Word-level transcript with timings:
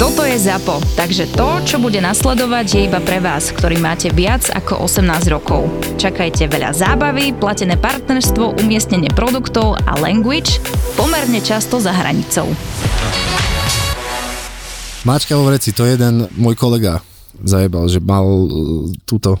Toto 0.00 0.24
je 0.24 0.32
ZAPO, 0.32 0.80
takže 0.96 1.28
to, 1.36 1.60
čo 1.60 1.76
bude 1.76 2.00
nasledovať, 2.00 2.66
je 2.72 2.80
iba 2.88 3.04
pre 3.04 3.20
vás, 3.20 3.52
ktorý 3.52 3.76
máte 3.84 4.08
viac 4.08 4.48
ako 4.48 4.88
18 4.88 5.28
rokov. 5.28 5.68
Čakajte 6.00 6.48
veľa 6.48 6.72
zábavy, 6.72 7.36
platené 7.36 7.76
partnerstvo, 7.76 8.64
umiestnenie 8.64 9.12
produktov 9.12 9.76
a 9.84 10.00
language 10.00 10.56
pomerne 10.96 11.44
často 11.44 11.84
za 11.84 11.92
hranicou. 11.92 12.48
Mačka 15.04 15.36
vo 15.36 15.52
vreci, 15.52 15.76
to 15.76 15.84
jeden 15.84 16.32
môj 16.32 16.56
kolega 16.56 17.04
zajebal, 17.44 17.84
že 17.92 18.00
mal 18.00 18.24
uh, 18.24 18.48
túto 19.04 19.36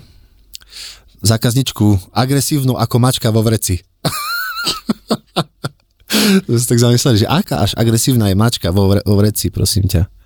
zákazničku 1.24 2.12
agresívnu 2.12 2.76
ako 2.76 3.00
mačka 3.00 3.32
vo 3.32 3.40
vreci. 3.40 3.80
to 6.44 6.52
si 6.52 6.68
tak 6.68 6.84
zamysleli, 6.84 7.24
že 7.24 7.32
aká 7.32 7.64
až 7.64 7.72
agresívna 7.80 8.28
je 8.28 8.36
mačka 8.36 8.68
vo, 8.68 8.92
vre, 8.92 9.00
vo 9.08 9.16
vreci, 9.16 9.48
prosím 9.48 9.88
ťa. 9.88 10.19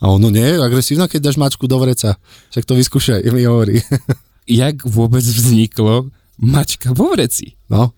A 0.00 0.12
ono 0.12 0.28
nie 0.28 0.44
je 0.44 0.60
agresívna, 0.60 1.08
keď 1.08 1.32
dáš 1.32 1.40
mačku 1.40 1.64
do 1.64 1.80
vreca. 1.80 2.20
Však 2.52 2.64
to 2.68 2.76
vyskúšaj, 2.76 3.24
mi 3.32 3.48
hovorí. 3.48 3.80
Jak 4.46 4.84
vôbec 4.84 5.24
vzniklo 5.24 6.12
mačka 6.36 6.92
vo 6.92 7.16
vreci? 7.16 7.56
No, 7.66 7.96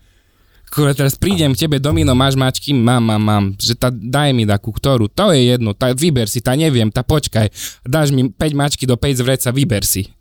Kure, 0.69 0.93
teraz 0.93 1.17
prídem 1.17 1.57
k 1.57 1.65
tebe, 1.65 1.81
Domino, 1.81 2.13
máš 2.13 2.37
mačky? 2.37 2.77
Mám, 2.77 3.01
mám, 3.01 3.23
mám. 3.25 3.45
Že 3.57 3.75
tá, 3.81 3.89
daj 3.89 4.37
mi 4.37 4.45
takú, 4.45 4.69
ktorú? 4.69 5.09
To 5.17 5.33
je 5.33 5.57
jedno, 5.57 5.73
tá, 5.73 5.97
vyber 5.97 6.29
si, 6.29 6.45
tá 6.45 6.53
neviem, 6.53 6.93
tá 6.93 7.01
počkaj. 7.01 7.49
Dáš 7.89 8.13
mi 8.13 8.29
5 8.29 8.37
mačky 8.53 8.85
do 8.85 9.01
5 9.01 9.17
z 9.17 9.23
vreca, 9.25 9.49
vyber 9.49 9.85
si. 9.89 10.13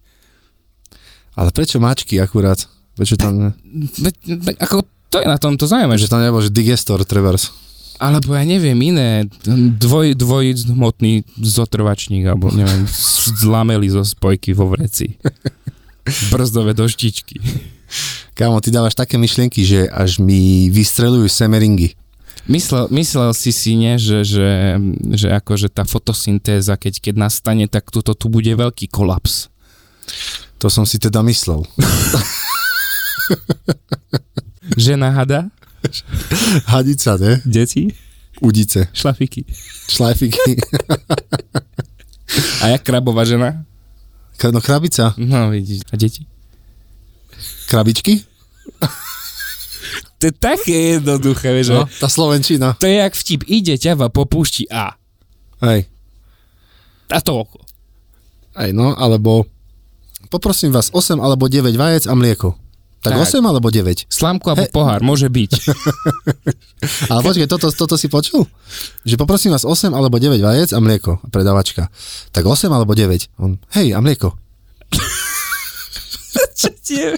ale 1.35 1.51
prečo 1.51 1.83
mačky 1.83 2.17
akurát? 2.23 2.63
Prečo 2.95 3.19
tam, 3.19 3.53
ako, 4.57 4.87
to 5.11 5.21
je 5.21 5.27
na 5.27 5.37
tomto 5.37 5.69
zaujímavé, 5.69 5.99
že 5.99 6.09
tam 6.09 6.23
nebol, 6.23 6.41
že 6.41 6.49
digestor, 6.49 7.03
trebárs. 7.03 7.51
Alebo 7.97 8.37
ja 8.37 8.45
neviem, 8.45 8.77
iné, 8.77 9.25
dvoj, 9.81 10.13
dvojhmotný 10.13 11.25
zotrvačník, 11.41 12.29
alebo 12.29 12.53
neviem, 12.53 12.85
zlameli 13.41 13.89
zo 13.89 14.05
spojky 14.05 14.53
vo 14.53 14.69
vreci. 14.69 15.17
Brzdové 16.31 16.77
doštičky. 16.77 17.41
Kámo, 18.37 18.61
ty 18.61 18.69
dávaš 18.69 18.93
také 18.93 19.17
myšlienky, 19.17 19.65
že 19.65 19.89
až 19.89 20.21
mi 20.21 20.69
vystrelujú 20.69 21.25
semeringy. 21.25 21.97
Myslel, 22.47 22.87
myslel 22.95 23.35
si 23.35 23.51
si, 23.51 23.75
nie, 23.75 23.99
že, 23.99 24.23
že, 24.23 24.79
že 25.19 25.27
akože 25.35 25.67
tá 25.67 25.83
fotosyntéza, 25.83 26.79
keď, 26.79 27.03
keď 27.03 27.27
nastane, 27.27 27.67
tak 27.67 27.91
tuto 27.91 28.15
tu 28.15 28.31
bude 28.31 28.53
veľký 28.53 28.87
kolaps. 28.87 29.51
To 30.63 30.71
som 30.71 30.87
si 30.87 30.95
teda 30.95 31.19
myslel. 31.27 31.67
Žena 34.79 35.11
hada, 35.11 35.51
Hadica, 36.71 37.17
ne? 37.17 37.41
deti, 37.45 37.93
Udice, 38.41 38.87
šlafiky. 38.93 39.45
šlajfiky. 39.89 40.57
A 42.61 42.67
jak 42.67 42.83
krabová 42.83 43.25
žena? 43.25 43.65
No 44.53 44.61
krabica. 44.61 45.15
No 45.17 45.49
vidíš, 45.49 45.81
a 45.89 45.97
deti? 45.97 46.27
Krabičky? 47.71 48.21
To 50.17 50.27
je 50.27 50.33
také 50.33 50.97
jednoduché, 50.97 51.53
vieš, 51.53 51.69
no. 51.73 51.85
tá 51.85 52.09
Slovenčina. 52.09 52.73
to 52.81 52.89
je 52.89 52.97
jak 52.97 53.13
vtip, 53.13 53.45
ide 53.45 53.77
ťava 53.77 54.09
po 54.09 54.25
púšti 54.25 54.65
A. 54.73 54.97
Hej. 55.61 55.85
A 57.13 57.21
to 57.21 57.37
oko. 57.37 57.61
Hej, 58.57 58.73
no, 58.73 58.97
alebo 58.97 59.45
poprosím 60.33 60.73
vás 60.73 60.89
8 60.89 61.21
alebo 61.21 61.45
9 61.45 61.69
vajec 61.77 62.09
a 62.09 62.17
mlieko. 62.17 62.57
Tak, 62.97 63.13
Tak. 63.13 63.29
8 63.29 63.39
alebo 63.41 63.69
9. 63.69 64.09
Slámku 64.09 64.45
alebo 64.49 64.65
He- 64.65 64.73
pohár, 64.73 64.99
môže 65.05 65.29
byť. 65.29 65.51
Ale 67.13 67.21
počkej, 67.21 67.45
toto, 67.45 67.69
toto 67.69 67.95
si 67.95 68.09
počul? 68.09 68.49
Že 69.05 69.15
poprosím 69.15 69.53
vás 69.53 69.63
8 69.63 69.93
alebo 69.93 70.17
9 70.17 70.37
vajec 70.37 70.73
a 70.73 70.79
mlieko. 70.81 71.21
A 71.21 71.27
Predávačka. 71.29 71.93
Tak 72.33 72.43
8 72.43 72.67
alebo 72.67 72.91
9. 72.91 73.29
On, 73.37 73.55
hej, 73.77 73.93
a 73.93 74.01
mlieko. 74.01 74.33
Čo 76.57 76.69
tie? 76.81 77.13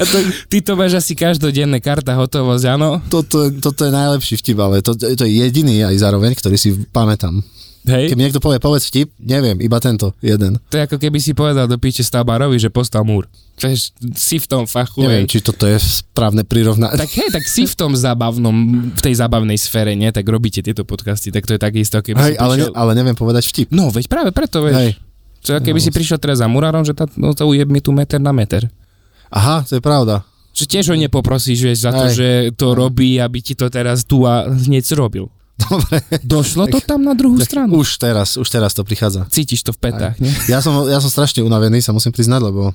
A 0.00 0.02
to, 0.04 0.16
ty 0.48 0.60
to 0.60 0.72
máš 0.74 0.96
asi 0.96 1.12
každodenné 1.12 1.80
karta 1.80 2.16
hotovosť, 2.16 2.64
áno? 2.70 3.00
Toto, 3.08 3.52
toto 3.52 3.84
je 3.84 3.92
najlepší 3.92 4.36
vtip, 4.36 4.56
ale 4.56 4.80
to, 4.80 4.96
to 4.96 5.24
je 5.24 5.32
jediný 5.44 5.84
aj 5.84 5.96
zároveň, 5.96 6.32
ktorý 6.32 6.56
si 6.56 6.72
pamätám. 6.88 7.44
Hej? 7.88 8.12
Keď 8.12 8.16
mi 8.16 8.24
niekto 8.28 8.44
povie, 8.44 8.60
povedz 8.60 8.92
vtip, 8.92 9.08
neviem, 9.16 9.56
iba 9.64 9.80
tento, 9.80 10.12
jeden. 10.20 10.60
To 10.68 10.76
je 10.76 10.84
ako 10.84 11.00
keby 11.00 11.16
si 11.16 11.32
povedal 11.32 11.64
do 11.64 11.80
píče 11.80 12.04
stavbárovi, 12.04 12.60
že 12.60 12.68
postal 12.68 13.08
múr. 13.08 13.24
Vieš, 13.56 13.96
si 14.16 14.36
v 14.36 14.46
tom 14.48 14.64
fachu. 14.68 15.04
Neviem, 15.04 15.24
hej. 15.24 15.32
či 15.32 15.38
toto 15.40 15.64
je 15.64 15.80
správne 15.80 16.44
prirovnanie. 16.44 16.96
Tak 16.96 17.12
hej, 17.16 17.28
tak 17.32 17.44
si 17.48 17.64
v 17.64 17.74
tom 17.76 17.96
zábavnom, 17.96 18.56
v 18.96 19.00
tej 19.00 19.20
zábavnej 19.20 19.56
sfére, 19.56 19.96
nie? 19.96 20.12
Tak 20.12 20.24
robíte 20.28 20.60
tieto 20.60 20.84
podcasty, 20.84 21.32
tak 21.32 21.48
to 21.48 21.56
je 21.56 21.60
takisto, 21.60 22.04
keby 22.04 22.20
Hej, 22.20 22.34
si 22.36 22.40
ale, 22.40 22.54
ne, 22.56 22.64
prišiel... 22.68 22.76
ale 22.76 22.90
neviem 22.96 23.16
povedať 23.16 23.44
vtip. 23.48 23.68
No, 23.72 23.88
veď 23.88 24.04
práve 24.12 24.30
preto, 24.32 24.60
vieš. 24.60 24.76
Hej. 24.76 24.92
To 25.40 25.48
je, 25.56 25.58
keby 25.64 25.80
si 25.80 25.88
prišiel 25.88 26.20
teraz 26.20 26.44
za 26.44 26.48
murárom, 26.48 26.84
že 26.84 26.92
tá, 26.92 27.08
no, 27.16 27.32
to 27.32 27.48
ujeb 27.48 27.68
mi 27.72 27.80
tu 27.80 27.96
meter 27.96 28.20
na 28.20 28.32
meter. 28.32 28.68
Aha, 29.32 29.64
to 29.64 29.80
je 29.80 29.82
pravda. 29.84 30.20
Že 30.52 30.64
tiež 30.68 30.84
ho 30.92 30.96
nepoprosíš, 31.00 31.58
vieš, 31.64 31.88
za 31.88 31.96
to, 31.96 32.10
Hej. 32.10 32.14
že 32.16 32.28
to 32.60 32.76
robí, 32.76 33.16
aby 33.16 33.40
ti 33.40 33.56
to 33.56 33.72
teraz 33.72 34.04
tu 34.04 34.28
a 34.28 34.44
hneď 34.44 34.84
zrobil. 34.84 35.32
Dobre. 35.68 36.00
Došlo 36.24 36.64
to 36.72 36.80
tam 36.80 37.04
na 37.04 37.12
druhú 37.12 37.36
stranu. 37.42 37.76
Už 37.76 38.00
teraz, 38.00 38.40
už 38.40 38.48
teraz 38.48 38.72
to 38.72 38.86
prichádza. 38.86 39.28
Cítiš 39.28 39.60
to 39.66 39.76
v 39.76 39.90
petách, 39.90 40.16
nie? 40.16 40.32
Ja 40.48 40.64
som, 40.64 40.88
ja 40.88 40.98
som 41.02 41.12
strašne 41.12 41.44
unavený, 41.44 41.84
sa 41.84 41.92
musím 41.92 42.16
priznať, 42.16 42.40
lebo 42.48 42.72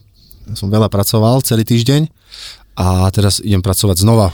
som 0.53 0.69
veľa 0.69 0.93
pracoval 0.93 1.41
celý 1.41 1.65
týždeň 1.65 2.05
a 2.77 3.09
teraz 3.09 3.41
idem 3.41 3.65
pracovať 3.65 3.97
znova. 4.05 4.29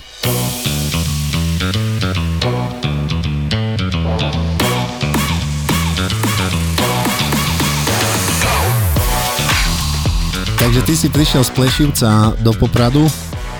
Takže 10.61 10.81
ty 10.85 10.94
si 10.94 11.07
prišiel 11.09 11.41
z 11.41 11.51
Plešivca 11.57 12.38
do 12.45 12.53
Popradu, 12.53 13.09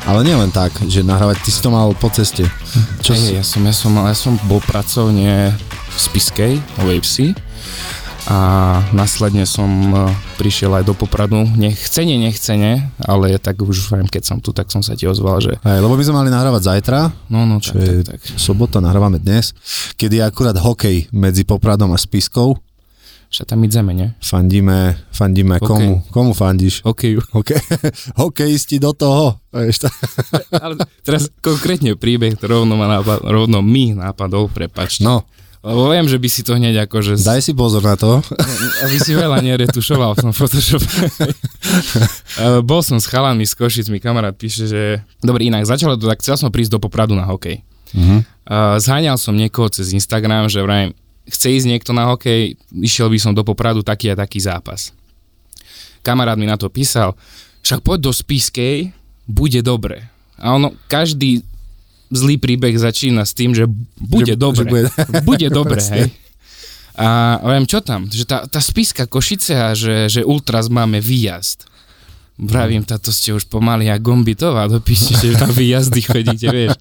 ale 0.06 0.26
nielen 0.26 0.50
tak, 0.50 0.74
že 0.90 1.06
nahrávať, 1.06 1.46
ty 1.46 1.50
si 1.54 1.62
to 1.62 1.70
mal 1.70 1.94
po 1.94 2.10
ceste. 2.10 2.46
Čo 3.06 3.14
si? 3.14 3.38
Hej, 3.38 3.42
ja 3.42 3.46
som, 3.46 3.62
ja 3.66 3.74
som, 3.76 3.92
ja 3.94 4.18
som 4.18 4.34
bol 4.50 4.62
pracovne 4.64 5.54
v 5.92 5.98
Spiskej, 5.98 6.54
Wavesy 6.82 7.38
a 8.30 8.38
následne 8.94 9.50
som 9.50 9.68
e, 9.68 9.98
prišiel 10.38 10.70
aj 10.78 10.84
do 10.86 10.94
Popradu, 10.94 11.42
nechcene, 11.58 12.22
nechcene, 12.22 12.94
ale 13.02 13.42
tak 13.42 13.58
už 13.66 13.98
viem, 13.98 14.06
keď 14.06 14.24
som 14.24 14.38
tu, 14.38 14.54
tak 14.54 14.70
som 14.70 14.86
sa 14.86 14.94
ti 14.94 15.10
ozval, 15.10 15.42
že 15.42 15.58
Hej, 15.66 15.80
lebo 15.82 15.98
my 15.98 16.04
sme 16.06 16.16
mali 16.22 16.30
nahrávať 16.30 16.62
zajtra, 16.62 17.10
no, 17.34 17.50
no, 17.50 17.58
čo 17.58 17.74
tak, 17.74 17.82
je 17.82 17.94
tak, 18.06 18.22
tak. 18.22 18.38
sobota, 18.38 18.78
nahrávame 18.78 19.18
dnes, 19.18 19.58
kedy 19.98 20.22
je 20.22 20.24
akurát 20.24 20.54
hokej 20.54 21.10
medzi 21.10 21.42
Popradom 21.42 21.90
a 21.94 21.98
Spiskou. 21.98 22.62
Však 23.32 23.48
tam 23.48 23.64
ideme, 23.64 23.96
nie? 23.96 24.12
Fandíme, 24.20 25.00
fandíme 25.16 25.56
Hokej. 25.56 25.68
komu, 25.68 25.92
komu 26.12 26.32
fandíš? 26.36 26.84
Hokeju. 26.84 27.24
Hokej, 27.32 27.64
hokejisti 28.22 28.76
do 28.76 28.92
toho. 28.92 29.40
Ale 30.64 30.76
teraz 31.08 31.32
konkrétne 31.40 31.96
príbeh, 31.96 32.36
to 32.36 32.52
rovno, 32.52 32.76
ma 32.76 32.92
nápad, 32.92 33.24
rovno 33.24 33.64
mi 33.64 33.96
nápadol, 33.96 34.52
prepač. 34.52 35.00
no, 35.00 35.24
Lebo 35.64 35.94
viem, 35.94 36.10
že 36.10 36.18
by 36.18 36.28
si 36.28 36.42
to 36.44 36.58
hneď 36.58 36.90
akože... 36.90 37.22
daj 37.22 37.40
si 37.40 37.54
pozor 37.54 37.86
na 37.86 37.94
to. 37.96 38.20
Aby 38.84 38.98
si 38.98 39.14
veľa 39.16 39.40
neretušoval 39.46 40.18
v 40.18 40.22
tom 40.28 40.34
Photoshop. 40.36 40.82
Eh, 42.42 42.60
Bol 42.66 42.82
som 42.82 42.98
s 42.98 43.06
chalami 43.06 43.44
z 43.46 43.54
Košic, 43.54 43.88
mi 43.92 44.00
kamarát 44.02 44.34
píše, 44.34 44.66
že... 44.66 44.82
Dobre, 45.22 45.46
inak 45.46 45.68
začalo 45.68 45.96
to 46.00 46.08
tak, 46.10 46.20
chcel 46.24 46.36
som 46.40 46.50
prísť 46.50 46.76
do 46.76 46.80
Popradu 46.82 47.14
na 47.14 47.28
hokej. 47.28 47.62
Mhm. 47.96 48.18
Uh, 48.42 48.76
zháňal 48.82 49.16
som 49.22 49.38
niekoho 49.38 49.70
cez 49.70 49.94
Instagram, 49.94 50.50
že 50.50 50.64
vrajím, 50.66 50.92
chce 51.28 51.48
ísť 51.52 51.68
niekto 51.68 51.92
na 51.92 52.08
hokej, 52.08 52.56
išiel 52.74 53.08
by 53.08 53.18
som 53.18 53.32
do 53.32 53.42
Popradu 53.42 53.82
taký 53.82 54.10
a 54.10 54.16
taký 54.16 54.40
zápas. 54.40 54.94
Kamarát 56.02 56.36
mi 56.36 56.46
na 56.46 56.58
to 56.58 56.68
písal, 56.68 57.14
však 57.62 57.82
poď 57.82 58.10
do 58.10 58.12
Spiskej, 58.12 58.90
bude 59.26 59.62
dobre. 59.62 60.10
A 60.36 60.58
ono, 60.58 60.74
každý 60.88 61.46
zlý 62.10 62.36
príbeh 62.36 62.74
začína 62.74 63.22
s 63.22 63.32
tým, 63.32 63.54
že 63.54 63.70
bude 63.96 64.34
Že- 64.34 64.40
dobre. 64.40 64.58
že 64.58 64.66
bude- 64.68 64.90
Bude, 65.30 65.48
dobre, 65.48 65.80
hej. 65.80 66.10
A 66.92 67.08
viem, 67.40 67.64
čo 67.64 67.80
tam? 67.80 68.04
Že 68.04 68.24
tá, 68.28 68.38
tá 68.44 68.60
spiska 68.60 69.08
Košice 69.08 69.56
a 69.56 69.72
že, 69.72 70.12
že 70.12 70.28
ultras 70.28 70.68
máme 70.68 71.00
výjazd. 71.00 71.64
Vravím, 72.36 72.84
táto 72.84 73.14
ste 73.14 73.32
už 73.32 73.48
pomaly 73.48 73.88
a 73.88 73.96
gombitová, 73.96 74.68
dopíšte, 74.68 75.16
že 75.16 75.40
tam 75.40 75.54
výjazdy 75.54 76.02
chodíte, 76.02 76.50
vieš. 76.50 76.76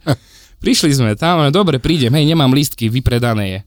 Prišli 0.58 0.90
sme 0.90 1.12
tam, 1.14 1.38
ale 1.38 1.54
dobre, 1.54 1.78
prídem, 1.78 2.10
hej, 2.10 2.26
nemám 2.26 2.50
lístky, 2.50 2.90
vypredané 2.90 3.44
je. 3.46 3.60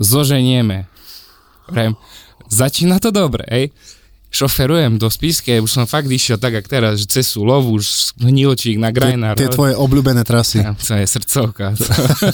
Zoženieme. 0.00 0.86
Vravím, 1.68 1.96
začína 2.48 3.00
to 3.00 3.10
dobre, 3.10 3.44
hej. 3.48 3.72
šoferujem 4.34 4.98
do 4.98 5.06
Spiske, 5.06 5.62
už 5.62 5.70
som 5.70 5.86
fakt 5.86 6.10
išiel 6.10 6.42
tak, 6.42 6.58
jak 6.58 6.66
teraz, 6.66 6.98
že 6.98 7.06
cez 7.06 7.30
Súlovu, 7.30 7.78
už 7.78 8.18
Hnilčík 8.18 8.82
na 8.82 8.90
Grajnár. 8.90 9.38
Tie 9.38 9.46
tvoje 9.46 9.78
obľúbené 9.78 10.26
trasy. 10.26 10.58
Ja, 10.58 10.74
to 10.74 10.98
je 10.98 11.06
srdcovka. 11.06 11.78
To, 11.78 11.86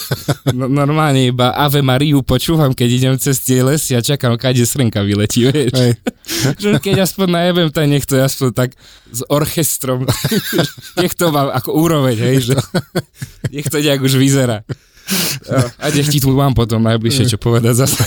no, 0.56 0.64
normálne 0.72 1.28
iba 1.28 1.52
Ave 1.52 1.84
Mariu 1.84 2.24
počúvam, 2.24 2.72
keď 2.72 2.88
idem 2.88 3.14
cez 3.20 3.44
tie 3.44 3.60
lesy 3.60 3.92
a 3.92 4.00
čakám, 4.00 4.40
kade 4.40 4.64
srnka 4.64 5.04
vyletí, 5.04 5.44
vieš. 5.52 5.76
Hej. 5.76 5.92
Že 6.62 6.68
keď 6.80 7.04
aspoň 7.04 7.28
najebem, 7.36 7.68
tak 7.68 7.84
nech 7.84 8.08
to 8.08 8.16
aspoň 8.16 8.48
tak 8.56 8.70
s 9.12 9.20
orchestrom. 9.28 10.08
nech 11.04 11.12
to 11.12 11.28
má 11.28 11.52
ako 11.52 11.76
úroveň, 11.76 12.16
hej, 12.16 12.36
že 12.48 12.56
nech 13.52 13.68
to 13.68 13.76
nejak 13.76 14.00
už 14.00 14.16
vyzerá. 14.16 14.64
A 15.80 15.86
nech 15.90 16.08
ti 16.08 16.18
tu 16.22 16.30
mám 16.30 16.54
potom 16.54 16.78
najbližšie 16.82 17.30
čo 17.30 17.38
povedať 17.40 17.74
zase. 17.86 18.02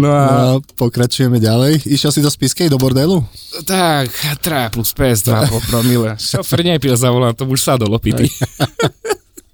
no 0.00 0.08
a 0.08 0.24
No, 0.56 0.64
pokračujeme 0.80 1.36
ďalej. 1.36 1.84
Išiel 1.84 2.10
si 2.10 2.20
do 2.24 2.32
Spiskej, 2.32 2.72
do 2.72 2.80
bordelu? 2.80 3.20
tak, 3.68 4.08
3 4.40 4.72
plus 4.72 4.90
PS, 4.96 5.28
2 5.28 5.52
po 5.52 5.60
promile. 5.68 6.16
Šofer 6.16 6.64
nepil 6.64 6.96
za 6.96 7.12
volantom, 7.12 7.48
už 7.52 7.60
sadol 7.60 7.92
opitý. 7.92 8.26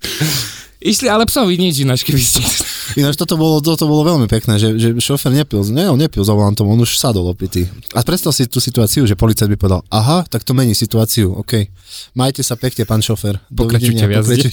Išli, 0.80 1.12
ale 1.12 1.28
psovi 1.28 1.60
nič 1.60 1.84
ináč, 1.84 2.08
keby 2.08 2.20
ste... 2.24 2.40
Ináč 3.00 3.20
toto 3.20 3.36
bolo, 3.36 3.60
toto 3.62 3.86
bolo 3.86 4.02
veľmi 4.02 4.26
pekné, 4.26 4.58
že, 4.58 4.74
že 4.74 4.96
šofer 4.98 5.30
nepil, 5.30 5.62
nie, 5.70 5.86
on 5.86 6.00
nepil 6.00 6.24
za 6.26 6.34
volantom, 6.34 6.66
on 6.66 6.80
už 6.80 6.98
sadol 6.98 7.28
opitý. 7.28 7.68
A 7.94 8.02
predstav 8.02 8.34
si 8.34 8.50
tú 8.50 8.58
situáciu, 8.58 9.06
že 9.06 9.14
policajt 9.14 9.46
by 9.46 9.56
povedal, 9.60 9.84
aha, 9.92 10.26
tak 10.26 10.42
to 10.42 10.56
mení 10.56 10.74
situáciu, 10.74 11.36
OK. 11.38 11.70
Majte 12.18 12.42
sa 12.42 12.58
pekne, 12.58 12.88
pán 12.88 13.04
šofer. 13.04 13.38
Pokračujte 13.52 14.08
v 14.08 14.12
jazde. 14.18 14.50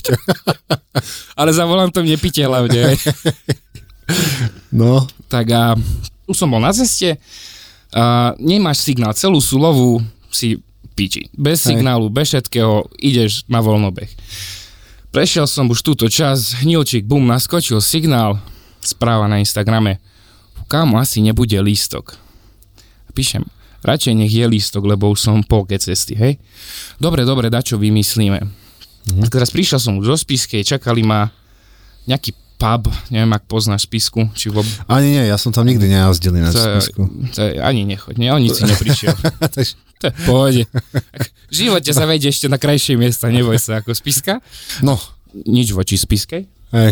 Ale 1.39 1.49
za 1.55 1.65
volantom 1.65 2.05
nepite 2.05 2.43
hlavne. 2.45 2.93
No, 4.71 5.03
tak 5.27 5.51
a 5.51 5.75
tu 6.23 6.31
som 6.31 6.47
bol 6.47 6.63
na 6.63 6.71
ceste, 6.71 7.19
a 7.91 8.35
nemáš 8.39 8.83
signál, 8.83 9.15
celú 9.15 9.39
Sulovu 9.39 10.03
si 10.31 10.59
piči. 10.95 11.31
Bez 11.35 11.63
Hej. 11.63 11.77
signálu, 11.77 12.11
bez 12.11 12.31
všetkého, 12.33 12.89
ideš 12.99 13.47
na 13.47 13.63
voľnobeh. 13.63 14.09
Prešiel 15.17 15.49
som 15.49 15.65
už 15.73 15.81
túto 15.81 16.05
čas, 16.13 16.53
hnilčík, 16.61 17.01
bum, 17.01 17.25
naskočil 17.25 17.81
signál, 17.81 18.37
správa 18.85 19.25
na 19.25 19.41
Instagrame. 19.41 19.97
Kámo, 20.69 21.01
asi 21.01 21.25
nebude 21.25 21.57
lístok. 21.57 22.13
Píšem, 23.17 23.41
radšej 23.81 24.13
nech 24.13 24.29
je 24.29 24.45
lístok, 24.45 24.85
lebo 24.85 25.09
už 25.09 25.17
som 25.17 25.41
polke 25.41 25.73
cesty, 25.81 26.13
hej? 26.13 26.37
Dobre, 27.01 27.25
dobre, 27.25 27.49
dačo 27.49 27.81
vymyslíme. 27.81 28.45
Mhm. 29.09 29.25
Tak 29.25 29.41
teraz 29.41 29.49
prišiel 29.49 29.81
som 29.81 29.97
už 29.97 30.05
do 30.05 30.13
Spiskej, 30.13 30.61
čakali 30.61 31.01
ma 31.01 31.33
nejaký 32.05 32.37
pub, 32.57 32.89
neviem, 33.07 33.29
ak 33.31 33.45
poznáš 33.45 33.85
Spisku, 33.85 34.33
či 34.33 34.49
vôbec 34.49 34.69
ani 34.89 35.13
nie, 35.13 35.23
ja 35.29 35.37
som 35.37 35.53
tam 35.53 35.63
nikdy 35.63 35.87
nejazdil 35.87 36.33
na 36.33 36.49
Spisku. 36.49 37.05
to 37.31 37.41
ani 37.61 37.85
nechoď, 37.85 38.17
nie, 38.17 38.33
o 38.33 38.37
nič 38.37 38.57
si 38.57 38.65
neprišiel. 38.65 39.13
To 39.97 40.05
je 40.05 40.13
v 40.13 40.21
pohode. 40.29 40.63
V 41.49 41.53
živote 41.57 41.89
sa 41.89 42.05
vejde 42.05 42.29
ešte 42.29 42.45
na 42.45 42.61
krajšie 42.61 42.93
miesta, 42.93 43.33
neboj 43.33 43.57
sa, 43.57 43.81
ako 43.81 43.97
spiska. 43.97 44.45
no, 44.85 44.93
Nič 45.33 45.73
voči 45.73 45.97
spiskej. 45.97 46.45
hej. 46.69 46.91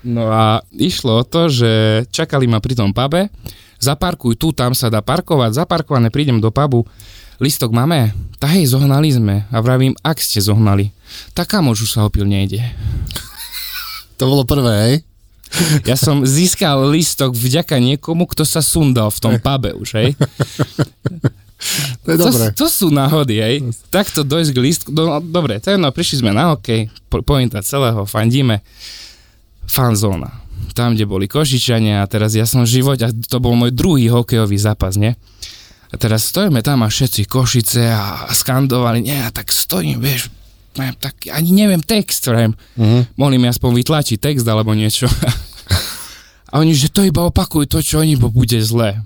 No 0.00 0.32
a 0.32 0.64
išlo 0.72 1.20
o 1.20 1.28
to, 1.28 1.52
že 1.52 1.68
čakali 2.08 2.48
ma 2.48 2.56
pri 2.56 2.72
tom 2.72 2.96
pube, 2.96 3.28
zaparkuj 3.76 4.40
tu, 4.40 4.56
tam 4.56 4.72
sa 4.72 4.88
dá 4.88 5.04
parkovať, 5.04 5.52
zaparkované, 5.52 6.08
prídem 6.08 6.40
do 6.40 6.48
pubu, 6.48 6.88
listok 7.36 7.76
máme? 7.76 8.16
Tak 8.40 8.56
hej, 8.56 8.72
zohnali 8.72 9.12
sme. 9.12 9.44
A 9.52 9.60
vravím, 9.60 9.92
ak 10.00 10.16
ste 10.16 10.40
zohnali, 10.40 10.96
tak 11.36 11.52
kam 11.52 11.68
už 11.68 11.84
sa 11.84 12.08
opil 12.08 12.24
nejde. 12.24 12.64
To 14.16 14.32
bolo 14.32 14.48
prvé, 14.48 14.74
hej? 14.80 14.94
Ja 15.88 15.96
som 15.96 16.26
získal 16.26 16.90
listok 16.90 17.32
vďaka 17.32 17.78
niekomu, 17.78 18.26
kto 18.26 18.42
sa 18.42 18.60
sundal 18.60 19.08
v 19.14 19.18
tom 19.22 19.34
pube 19.38 19.72
už, 19.72 19.88
hej. 19.96 20.10
To 22.04 22.08
je 22.12 22.18
to, 22.20 22.28
dobré. 22.28 22.46
to 22.52 22.66
sú 22.68 22.92
náhody, 22.92 23.40
hej. 23.40 23.56
Takto 23.88 24.22
dojsť 24.22 24.50
k 24.52 24.58
listku. 24.60 24.88
No, 24.92 25.18
dobre, 25.24 25.56
to 25.56 25.72
je 25.72 25.80
no, 25.80 25.88
prišli 25.88 26.20
sme 26.20 26.30
na 26.30 26.52
hokej, 26.52 26.92
po, 27.08 27.24
pointa 27.24 27.64
celého, 27.64 28.04
fandíme. 28.04 28.60
Fanzóna. 29.66 30.44
Tam, 30.76 30.92
kde 30.92 31.08
boli 31.08 31.26
Košičania 31.26 32.04
a 32.04 32.10
teraz 32.10 32.36
ja 32.36 32.44
som 32.44 32.68
v 32.68 32.70
živote, 32.78 33.08
a 33.08 33.10
to 33.10 33.40
bol 33.40 33.56
môj 33.56 33.72
druhý 33.72 34.12
hokejový 34.12 34.60
zápas, 34.60 35.00
nie? 35.00 35.16
A 35.90 35.94
teraz 35.96 36.28
stojíme 36.28 36.60
tam 36.60 36.84
a 36.84 36.92
všetci 36.92 37.24
Košice 37.24 37.88
a 37.88 38.28
skandovali, 38.30 39.00
nie, 39.00 39.16
a 39.16 39.32
tak 39.32 39.48
stojím, 39.48 40.04
vieš, 40.04 40.28
tak 41.00 41.16
ani 41.32 41.50
neviem 41.52 41.80
text, 41.82 42.28
vrem. 42.28 42.52
Mhm. 42.76 43.16
Mohli 43.16 43.36
mi 43.40 43.46
aspoň 43.48 43.70
vytlačiť 43.82 44.18
text 44.20 44.46
alebo 44.46 44.76
niečo. 44.76 45.08
a 46.52 46.54
oni, 46.60 46.76
že 46.76 46.92
to 46.92 47.02
iba 47.02 47.24
opakuj 47.24 47.66
to, 47.66 47.80
čo 47.82 48.04
oni, 48.04 48.14
bo 48.20 48.28
bude 48.28 48.60
zle. 48.60 49.00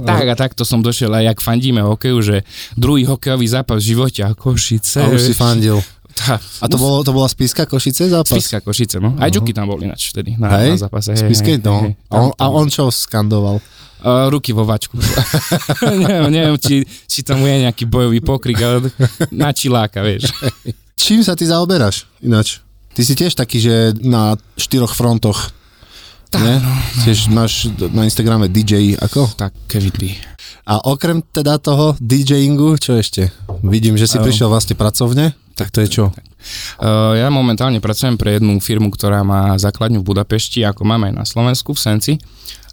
Tak 0.00 0.26
a 0.32 0.34
takto 0.38 0.62
som 0.64 0.80
došiel 0.80 1.12
aj 1.12 1.34
jak 1.34 1.38
fandíme 1.44 1.82
hokeju, 1.84 2.18
že 2.22 2.36
druhý 2.78 3.04
hokejový 3.04 3.44
zápas 3.44 3.82
v 3.82 3.96
živote 3.96 4.20
a 4.24 4.32
Košice. 4.32 5.02
A 5.02 5.12
už 5.12 5.32
si 5.32 5.34
fandil. 5.36 5.78
Tá, 6.10 6.36
A 6.36 6.66
to, 6.68 6.76
bolo, 6.76 7.00
to 7.06 7.14
bola 7.16 7.30
Spiska 7.30 7.64
Košice 7.64 8.10
zápas? 8.10 8.34
Spiska 8.34 8.60
Košice, 8.60 9.00
no. 9.00 9.16
Aj 9.16 9.30
Čuky 9.30 9.54
tam 9.56 9.70
boli 9.70 9.88
ináč 9.88 10.10
vtedy 10.12 10.36
na, 10.36 10.52
Hej? 10.58 10.76
na 10.76 10.90
zápase. 10.90 11.16
Hej, 11.16 11.22
Spiske, 11.22 11.52
hej, 11.56 11.64
no. 11.64 11.86
hej, 11.86 11.94
A 12.12 12.14
on, 12.18 12.30
a 12.34 12.44
on 12.50 12.66
čo 12.68 12.90
skandoval? 12.92 13.62
Uh, 14.00 14.32
ruky 14.32 14.56
vo 14.56 14.64
vačku. 14.64 14.96
neviem, 16.04 16.28
neviem 16.32 16.56
či, 16.56 16.82
či 17.04 17.20
tam 17.20 17.40
je 17.44 17.68
nejaký 17.68 17.84
bojový 17.84 18.24
pokrik, 18.24 18.56
ale 18.60 18.88
na 19.28 19.52
čiláka, 19.52 20.00
vieš. 20.00 20.32
Čím 20.96 21.20
sa 21.20 21.36
ty 21.36 21.44
zaoberáš 21.44 22.08
ináč? 22.20 22.64
Ty 22.90 23.00
si 23.06 23.14
tiež 23.14 23.36
taký, 23.38 23.60
že 23.62 23.74
na 24.02 24.34
štyroch 24.58 24.92
frontoch, 24.92 25.54
Tak, 26.28 26.40
nie? 26.42 26.56
no. 26.58 26.72
Tiež 27.06 27.30
máš 27.30 27.70
na 27.94 28.04
Instagrame 28.04 28.50
DJ 28.50 28.98
ako? 28.98 29.30
Tak, 29.36 29.54
Kevin 29.70 29.94
B. 29.94 30.02
A 30.66 30.78
okrem 30.86 31.22
teda 31.34 31.58
toho 31.58 31.98
DJingu, 31.98 32.78
čo 32.78 32.94
ešte? 32.94 33.34
Vidím, 33.66 33.98
že 33.98 34.06
si 34.06 34.18
Áno. 34.18 34.26
prišiel 34.26 34.46
vlastne 34.46 34.78
pracovne. 34.78 35.34
Tak 35.58 35.74
to 35.74 35.82
je 35.82 35.88
čo? 35.90 36.04
Uh, 36.80 37.18
ja 37.20 37.28
momentálne 37.28 37.82
pracujem 37.84 38.16
pre 38.16 38.38
jednu 38.38 38.56
firmu, 38.64 38.88
ktorá 38.88 39.20
má 39.20 39.58
základňu 39.60 40.00
v 40.00 40.08
Budapešti, 40.14 40.64
ako 40.64 40.88
máme 40.88 41.12
aj 41.12 41.14
na 41.20 41.24
Slovensku 41.28 41.76
v 41.76 41.80
Senci, 41.82 42.12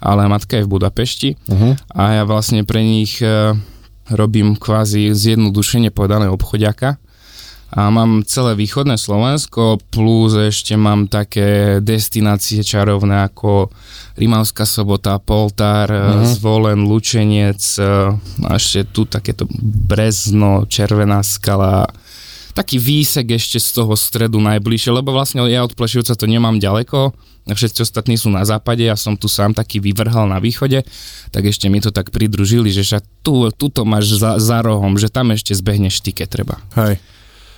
ale 0.02 0.30
matka 0.30 0.58
je 0.58 0.66
v 0.66 0.72
Budapešti 0.72 1.30
Uh-huh. 1.48 1.74
a 1.94 2.22
ja 2.22 2.24
vlastne 2.24 2.64
pre 2.64 2.84
nich 2.84 3.20
uh, 3.20 3.58
robím 4.12 4.56
kvázi 4.56 5.12
zjednodušenie 5.12 5.92
povedané 5.92 6.30
obchodiaka 6.32 7.02
a 7.68 7.92
mám 7.92 8.24
celé 8.24 8.56
východné 8.56 8.96
Slovensko 8.96 9.84
plus 9.92 10.32
ešte 10.40 10.80
mám 10.80 11.12
také 11.12 11.80
destinácie 11.84 12.64
čarovné 12.64 13.28
ako 13.28 13.68
Rimavská 14.18 14.66
sobota, 14.66 15.20
Poltár, 15.20 15.92
uh-huh. 15.92 16.26
Zvolen, 16.26 16.88
Lučenec 16.88 17.60
uh, 17.78 18.16
a 18.48 18.50
ešte 18.56 18.88
tu 18.88 19.04
takéto 19.04 19.46
Brezno, 19.62 20.64
Červená 20.66 21.22
skala 21.22 21.86
taký 22.58 22.82
výsek 22.82 23.38
ešte 23.38 23.62
z 23.62 23.70
toho 23.70 23.94
stredu 23.94 24.42
najbližšie, 24.42 24.90
lebo 24.90 25.14
vlastne 25.14 25.46
ja 25.46 25.62
od 25.62 25.78
Plešivca 25.78 26.18
to 26.18 26.26
nemám 26.26 26.58
ďaleko, 26.58 27.14
všetci 27.56 27.80
ostatní 27.86 28.20
sú 28.20 28.28
na 28.28 28.44
západe, 28.44 28.84
ja 28.84 28.98
som 29.00 29.16
tu 29.16 29.32
sám 29.32 29.56
taký 29.56 29.80
vyvrhal 29.80 30.28
na 30.28 30.42
východe, 30.42 30.84
tak 31.32 31.44
ešte 31.46 31.72
mi 31.72 31.80
to 31.80 31.94
tak 31.94 32.12
pridružili, 32.12 32.74
že 32.74 32.84
však 32.84 33.04
tu, 33.24 33.48
tu 33.56 33.72
to 33.72 33.88
máš 33.88 34.20
za, 34.20 34.42
za 34.42 34.60
rohom, 34.60 35.00
že 35.00 35.08
tam 35.08 35.32
ešte 35.32 35.56
zbehneš 35.56 36.04
ty, 36.04 36.12
keď 36.12 36.28
treba. 36.28 36.56
Hej. 36.76 37.00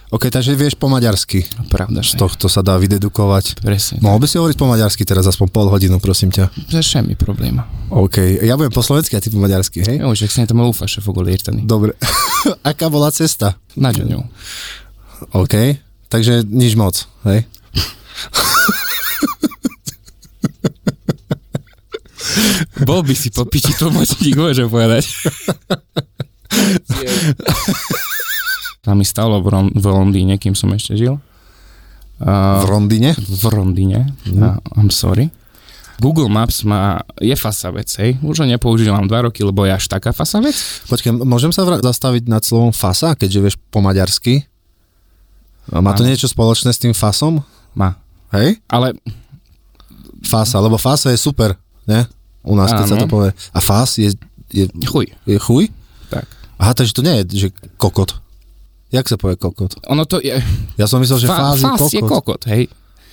OK, 0.09 0.25
takže 0.33 0.57
vieš 0.57 0.73
po 0.73 0.89
maďarsky. 0.89 1.45
Pravda, 1.69 2.01
Z 2.01 2.17
že? 2.17 2.17
tohto 2.17 2.49
sa 2.49 2.65
dá 2.65 2.81
vydedukovať. 2.81 3.61
Presne. 3.61 4.01
Mohol 4.01 4.25
by 4.25 4.25
si 4.25 4.35
hovoriť 4.41 4.57
po 4.57 4.65
maďarsky 4.65 5.05
teraz 5.05 5.21
aspoň 5.29 5.47
pol 5.53 5.69
hodinu, 5.69 6.01
prosím 6.01 6.33
ťa. 6.33 6.49
Zase 6.65 7.05
mi 7.05 7.13
problém. 7.13 7.61
OK, 7.93 8.41
ja 8.41 8.57
budem 8.57 8.73
po 8.73 8.81
slovensky 8.81 9.13
a 9.13 9.21
ty 9.21 9.29
po 9.29 9.37
maďarsky, 9.37 9.85
hej? 9.85 10.01
Jo, 10.01 10.09
že 10.17 10.25
sa 10.25 10.49
v 10.49 11.07
ogóle 11.13 11.29
irtaný. 11.29 11.61
Dobre. 11.61 11.93
Aká 12.65 12.89
bola 12.89 13.13
cesta? 13.13 13.61
Na 13.77 13.93
ňu. 13.93 14.25
OK, 15.37 15.77
takže 16.09 16.41
nič 16.41 16.73
moc, 16.73 17.05
hej? 17.29 17.45
Bol 22.81 23.01
by 23.01 23.13
si 23.13 23.29
po 23.29 23.43
piči 23.43 23.73
tlmočník, 23.73 24.35
môžem 24.35 24.65
povedať. 24.65 25.05
Tam 28.79 28.95
mi 28.95 29.03
stalo 29.03 29.39
v, 29.39 29.47
Ron- 29.47 29.73
v 29.73 29.85
Londýne, 29.85 30.35
kým 30.35 30.53
som 30.53 30.71
ešte 30.71 30.95
žil. 30.95 31.19
Uh, 32.19 32.59
V 32.59 32.65
Rondine? 32.67 33.11
v 33.15 33.43
Rondine, 33.47 33.99
uh, 34.29 34.59
I'm 34.75 34.89
sorry. 34.89 35.31
Google 35.99 36.27
Maps 36.27 36.63
má, 36.63 37.03
je 37.15 37.35
fasa 37.35 37.67
vec, 37.69 37.91
hej. 37.95 38.15
Už 38.19 38.39
ho 38.39 38.47
nepoužívam 38.47 39.03
dva 39.03 39.27
roky, 39.27 39.43
lebo 39.43 39.63
je 39.63 39.71
až 39.73 39.83
taká 39.85 40.11
fasa 40.11 40.39
vec. 40.39 40.55
Počkaj, 40.87 41.11
môžem 41.17 41.51
sa 41.51 41.63
vra- 41.63 41.79
zastaviť 41.79 42.23
nad 42.25 42.39
slovom 42.39 42.71
fasa, 42.71 43.15
keďže 43.15 43.39
vieš 43.41 43.55
po 43.67 43.79
maďarsky? 43.79 44.47
Má 45.69 45.91
to 45.93 46.01
Áno. 46.01 46.09
niečo 46.09 46.25
spoločné 46.25 46.71
s 46.71 46.79
tým 46.79 46.95
fasom? 46.95 47.43
Má. 47.71 47.99
Hej? 48.31 48.57
Ale 48.65 48.95
Fasa, 50.19 50.59
lebo 50.59 50.75
fasa 50.75 51.09
je 51.09 51.17
super, 51.17 51.55
ne? 51.85 52.03
U 52.41 52.53
nás, 52.53 52.69
keď 52.69 52.83
Áno. 52.83 52.91
sa 52.91 52.97
to 52.97 53.07
povie. 53.07 53.29
A 53.51 53.59
fás 53.59 53.95
je, 53.95 54.15
je, 54.49 54.65
chuj, 54.81 55.07
je 55.23 55.37
chuj? 55.37 55.67
tak. 56.07 56.25
Aha, 56.55 56.71
takže 56.71 56.91
to 56.91 57.01
nie 57.01 57.19
je, 57.19 57.23
že 57.37 57.47
kokot. 57.75 58.19
Jak 58.89 59.05
sa 59.05 59.15
povie 59.15 59.35
kokot? 59.35 59.77
Ono 59.85 60.03
to 60.03 60.17
je, 60.17 60.33
Ja 60.75 60.85
som 60.85 60.97
myslel, 60.97 61.19
že 61.19 61.27
fa- 61.27 61.53
fáz, 61.53 61.61
fás 61.61 61.87
je 61.87 61.93
je 61.93 62.01
kokot. 62.01 62.35
kokot, 62.35 62.41
hej. 62.47 62.67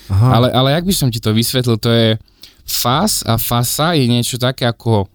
Aha. 0.07 0.29
Ale, 0.33 0.49
ale 0.49 0.69
jak 0.73 0.85
by 0.85 0.95
som 0.95 1.09
ti 1.09 1.19
to 1.19 1.31
vysvetlil, 1.31 1.77
to 1.77 1.89
je 1.89 2.09
fás 2.65 3.23
a 3.23 3.35
fasa 3.35 3.93
je 3.93 4.05
niečo 4.05 4.37
také 4.37 4.65
ako 4.65 5.07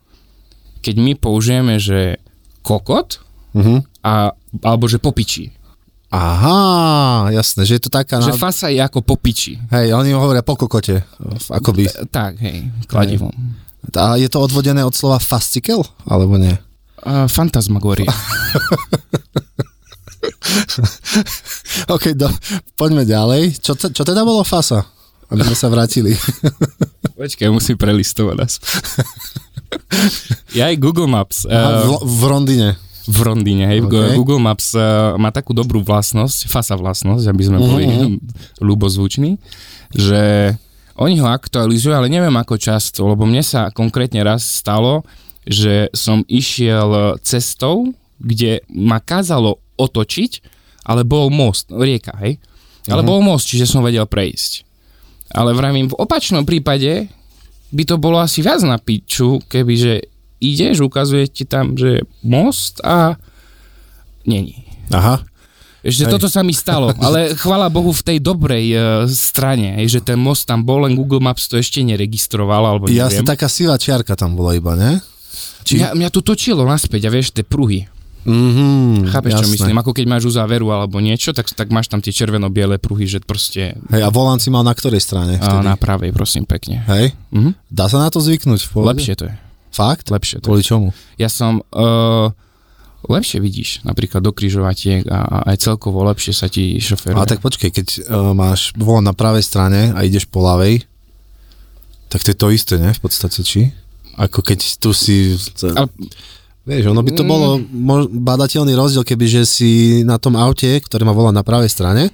keď 0.80 0.96
my 0.98 1.14
použijeme, 1.14 1.76
že 1.76 2.18
kokot 2.62 3.20
Mhm. 3.52 3.84
a, 4.02 4.32
alebo 4.62 4.86
že 4.86 4.96
popiči. 4.96 5.52
Aha, 6.12 6.60
jasné, 7.30 7.64
že 7.64 7.76
je 7.76 7.84
to 7.84 7.90
taká... 7.90 8.20
Že 8.20 8.36
fasa 8.36 8.68
je 8.68 8.78
ako 8.78 9.00
popiči. 9.00 9.56
Hej, 9.70 9.92
oni 9.92 10.12
hovoria 10.12 10.40
po 10.40 10.56
kokote, 10.56 11.08
akoby. 11.48 11.88
Tak, 12.08 12.36
hej, 12.38 12.68
kladivom. 12.84 13.32
A 13.92 14.16
je 14.16 14.28
to 14.28 14.40
odvodené 14.40 14.82
od 14.82 14.92
slova 14.92 15.18
fascikel, 15.18 15.82
alebo 16.04 16.36
nie? 16.36 16.54
Uh, 17.00 17.26
fantasmagoria. 17.26 18.08
OK, 21.88 22.14
do, 22.14 22.30
poďme 22.74 23.04
ďalej. 23.04 23.58
Čo, 23.58 23.74
te- 23.74 23.90
čo 23.90 24.04
teda 24.04 24.22
bolo 24.22 24.44
fasa? 24.44 24.86
Aby 25.28 25.42
sme 25.44 25.58
sa 25.58 25.68
vrátili. 25.68 26.12
Počkaj, 27.20 27.48
musím 27.50 27.76
prelistovať 27.76 28.36
nás. 28.36 28.54
ja 30.52 30.68
aj 30.68 30.76
Google 30.78 31.08
Maps. 31.08 31.46
A 31.46 31.82
Uh, 31.82 31.98
v, 32.02 32.20
v 32.20 32.22
Rondine. 32.28 32.70
v 33.02 33.18
Rondíne, 33.20 33.66
hej. 33.66 33.80
OK. 33.82 33.90
Okay. 33.90 34.14
Google 34.14 34.38
Maps 34.38 34.74
uh, 34.74 35.16
má 35.16 35.30
takú 35.30 35.52
dobrú 35.52 35.82
vlastnosť, 35.82 36.46
fasa 36.46 36.76
vlastnosť, 36.76 37.26
aby 37.26 37.44
sme 37.44 37.58
boli 37.58 37.86
Mhm. 37.88 38.20
ľubozvuční, 38.60 39.40
že 39.90 40.54
oni 41.00 41.20
ho 41.20 41.28
aktualizujú, 41.28 41.96
ale 41.96 42.12
neviem 42.12 42.34
ako 42.36 42.60
často, 42.60 43.08
lebo 43.08 43.24
mne 43.24 43.44
sa 43.44 43.72
konkrétne 43.72 44.24
raz 44.24 44.44
stalo, 44.44 45.04
že 45.44 45.90
som 45.96 46.22
išiel 46.28 47.18
cestou, 47.26 47.94
kde 48.22 48.62
ma 48.70 49.02
kázalo 49.02 49.58
otočiť, 49.80 50.32
ale 50.86 51.02
bol 51.02 51.34
most, 51.34 51.70
rieka, 51.74 52.14
hej. 52.22 52.38
Ale 52.90 53.02
Mhm. 53.02 53.08
bol 53.10 53.20
most, 53.22 53.50
čiže 53.50 53.70
som 53.70 53.86
vedel 53.86 54.06
prejsť. 54.06 54.66
Ale 55.32 55.54
vravím, 55.56 55.88
v 55.88 55.98
opačnom 55.98 56.44
prípade 56.44 57.08
by 57.72 57.84
to 57.88 57.96
bolo 57.96 58.20
asi 58.20 58.44
viac 58.44 58.60
na 58.68 58.76
piču, 58.76 59.40
kebyže 59.48 60.04
ideš, 60.42 60.84
ukazuje 60.84 61.30
ti 61.30 61.46
tam, 61.48 61.78
že 61.78 62.04
most 62.26 62.82
a 62.84 63.16
není. 64.28 64.68
Aha. 64.92 65.24
Ešte 65.82 66.06
Hej. 66.06 66.14
toto 66.14 66.30
sa 66.30 66.46
mi 66.46 66.54
stalo, 66.54 66.94
ale 67.06 67.34
chvala 67.34 67.66
Bohu 67.74 67.90
v 67.90 68.02
tej 68.06 68.18
dobrej 68.22 68.66
uh, 68.74 68.82
strane, 69.10 69.82
že 69.90 69.98
ten 69.98 70.22
most 70.22 70.46
tam 70.46 70.62
bol, 70.62 70.86
len 70.86 70.94
Google 70.94 71.18
Maps 71.22 71.50
to 71.50 71.58
ešte 71.58 71.82
neregistroval, 71.82 72.62
alebo 72.62 72.86
Jasne, 72.86 73.26
neviem. 73.26 73.30
taká 73.34 73.50
sivá 73.50 73.82
čiarka 73.82 74.14
tam 74.14 74.38
bola 74.38 74.54
iba, 74.54 74.78
ne? 74.78 75.02
Či... 75.66 75.82
Mňa, 75.82 75.98
mňa 75.98 76.10
to 76.14 76.22
točilo 76.22 76.66
naspäť 76.70 77.10
a 77.10 77.14
vieš, 77.14 77.34
tie 77.34 77.42
pruhy. 77.42 77.90
Mhm, 78.22 79.10
Chápeš, 79.10 79.34
čo 79.34 79.46
jasné. 79.50 79.54
myslím? 79.58 79.78
Ako 79.82 79.98
keď 79.98 80.06
máš 80.06 80.30
uzáveru 80.30 80.70
alebo 80.70 81.02
niečo, 81.02 81.34
tak, 81.34 81.50
tak 81.50 81.74
máš 81.74 81.90
tam 81.90 82.06
tie 82.06 82.14
červeno-biele 82.14 82.78
pruhy, 82.78 83.10
že 83.10 83.18
proste 83.18 83.74
Hej, 83.90 84.02
a 84.06 84.10
volant 84.14 84.38
si 84.38 84.54
mal 84.54 84.62
na 84.62 84.78
ktorej 84.78 85.02
strane? 85.02 85.42
a, 85.42 85.42
Vtedy? 85.42 85.66
na 85.66 85.74
pravej, 85.74 86.14
prosím, 86.14 86.46
pekne. 86.46 86.86
Hej? 86.86 87.18
Mhm. 87.34 87.58
Dá 87.74 87.90
sa 87.90 87.98
na 87.98 88.14
to 88.14 88.22
zvyknúť? 88.22 88.62
V 88.62 88.70
pohode? 88.70 88.94
Lepšie 88.94 89.18
to 89.18 89.26
je. 89.26 89.34
Fakt? 89.74 90.14
Lepšie 90.14 90.38
to. 90.46 90.54
Kvôli 90.54 90.62
čomu? 90.62 90.94
Ja 91.18 91.34
som... 91.34 91.66
Uh, 91.74 92.30
lepšie 93.04 93.38
vidíš, 93.38 93.70
napríklad 93.82 94.20
do 94.20 94.30
križovatiek 94.30 95.06
a, 95.06 95.20
a 95.20 95.38
aj 95.48 95.58
celkovo 95.64 96.04
lepšie 96.04 96.32
sa 96.32 96.46
ti 96.46 96.78
šoferuje. 96.78 97.16
Ale 97.16 97.26
tak 97.28 97.40
počkej, 97.40 97.70
keď 97.70 97.88
uh, 98.04 98.32
máš 98.32 98.76
volant 98.76 99.04
na 99.04 99.12
pravej 99.12 99.42
strane 99.42 99.90
a 99.90 100.02
ideš 100.02 100.26
po 100.26 100.40
ľavej, 100.40 100.86
tak 102.08 102.22
to 102.22 102.30
je 102.30 102.38
to 102.38 102.48
isté, 102.50 102.76
ne? 102.76 102.92
V 102.92 103.02
podstate, 103.02 103.40
či? 103.40 103.72
Ako 104.14 104.42
keď 104.42 104.60
tu 104.78 104.92
si... 104.92 105.40
Ale- 105.64 105.88
Vieš, 106.62 106.86
ono 106.88 107.02
by 107.02 107.12
to 107.12 107.24
Mm. 107.24 107.28
bolo 107.28 107.48
mož, 107.58 108.06
badateľný 108.08 108.78
rozdiel, 108.78 109.02
keby 109.02 109.26
že 109.26 109.42
si 109.44 109.70
na 110.04 110.16
tom 110.16 110.38
aute, 110.38 110.70
ktoré 110.78 111.02
má 111.02 111.10
volant 111.10 111.34
na 111.34 111.42
pravej 111.42 111.66
strane, 111.68 112.14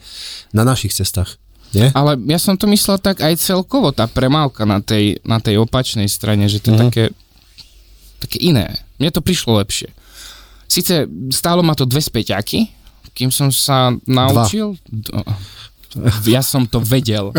na 0.49 0.63
našich 0.63 0.95
cestách. 0.95 1.35
Nie? 1.73 1.91
Ale 1.91 2.15
ja 2.23 2.39
som 2.39 2.55
to 2.55 2.63
myslel 2.65 2.95
tak 2.95 3.19
aj 3.19 3.35
celkovo, 3.35 3.91
tá 3.91 4.07
premávka 4.07 4.63
na 4.63 4.79
tej, 4.79 5.19
na 5.21 5.43
tej 5.43 5.59
opačnej 5.59 6.07
strane, 6.07 6.47
že 6.47 6.63
to 6.63 6.71
je 6.71 6.73
Mhm. 6.73 6.81
také, 6.81 7.03
také 8.19 8.37
iné. 8.39 8.71
Mne 8.95 9.11
to 9.11 9.19
prišlo 9.19 9.59
lepšie. 9.59 9.91
Sice 10.67 11.03
stálo 11.29 11.59
ma 11.59 11.71
to 11.71 11.83
dve 11.83 11.99
späťaky, 11.99 12.67
kým 13.11 13.27
som 13.27 13.47
sa 13.49 13.89
naučil. 14.03 14.75
D- 14.85 15.11
Ja 16.27 16.39
som 16.39 16.63
to 16.63 16.77
vedel. 16.77 17.33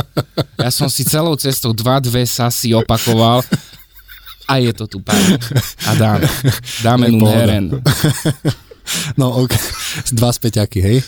Ja 0.57 0.69
som 0.69 0.89
si 0.89 1.05
celou 1.05 1.37
cestou 1.37 1.71
dva, 1.71 1.97
dve 1.99 2.25
sasy 2.25 2.75
opakoval 2.75 3.45
a 4.45 4.55
je 4.57 4.73
to 4.73 4.89
tu 4.89 4.99
pán. 4.99 5.21
A 5.85 5.95
dáme. 5.95 6.27
Dáme 6.81 7.07
Tak 7.07 7.13
nu 7.13 7.19
pohoda. 7.21 7.39
heren. 7.39 7.65
No 9.15 9.31
ok, 9.39 9.53
dva 10.11 10.33
späťaky, 10.33 10.79
hej? 10.81 10.99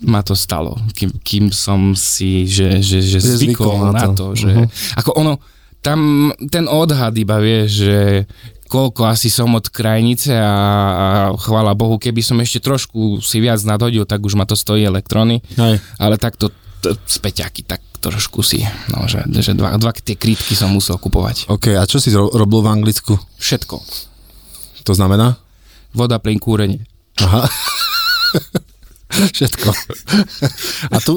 ma 0.00 0.20
to 0.20 0.34
stalo, 0.34 0.78
kým, 0.92 1.10
kým 1.18 1.44
som 1.48 1.90
si, 1.90 2.46
že, 2.46 2.78
že, 2.78 2.98
že 3.00 3.18
zvykol 3.18 3.82
na 3.84 3.90
na 3.90 4.02
to. 4.06 4.14
to, 4.14 4.26
že 4.36 4.50
Mhm. 4.52 4.66
ako 4.94 5.10
ono, 5.12 5.32
tam 5.78 5.98
ten 6.44 6.66
odhad 6.66 7.14
iba 7.14 7.38
vie, 7.38 7.66
že 7.66 8.26
koľko 8.68 9.08
asi 9.08 9.32
som 9.32 9.50
od 9.56 9.64
krajnice 9.66 10.36
a, 10.36 10.44
a 10.44 11.06
chvála 11.34 11.72
Bohu, 11.72 11.96
keby 11.96 12.20
som 12.20 12.36
ešte 12.38 12.60
trošku 12.60 13.18
si 13.18 13.40
viac 13.40 13.58
nadhodil, 13.64 14.04
tak 14.04 14.20
už 14.20 14.36
ma 14.36 14.44
to 14.44 14.54
stojí 14.54 14.84
elektrony, 14.84 15.40
Hej. 15.56 15.80
ale 15.96 16.20
takto 16.20 16.52
t- 16.52 16.92
späťaky, 16.94 17.64
tak 17.64 17.80
trošku 17.98 18.46
si, 18.46 18.62
no, 18.94 19.08
že, 19.10 19.26
že 19.42 19.56
dva, 19.58 19.74
dva 19.74 19.90
tie 19.90 20.14
krytky 20.14 20.54
som 20.54 20.70
musel 20.70 21.00
kupovať. 21.00 21.50
OK, 21.50 21.74
a 21.74 21.82
čo 21.88 21.98
si 21.98 22.12
ro- 22.12 22.30
robil 22.30 22.62
v 22.62 22.70
Anglicku? 22.70 23.18
Všetko. 23.40 23.76
To 24.86 24.92
znamená? 24.94 25.34
Voda, 25.90 26.20
plyn, 26.22 26.38
kúrenie. 26.38 26.84
Aha. 27.18 27.48
Všetko. 29.08 29.72
A 30.92 31.00
tu, 31.00 31.16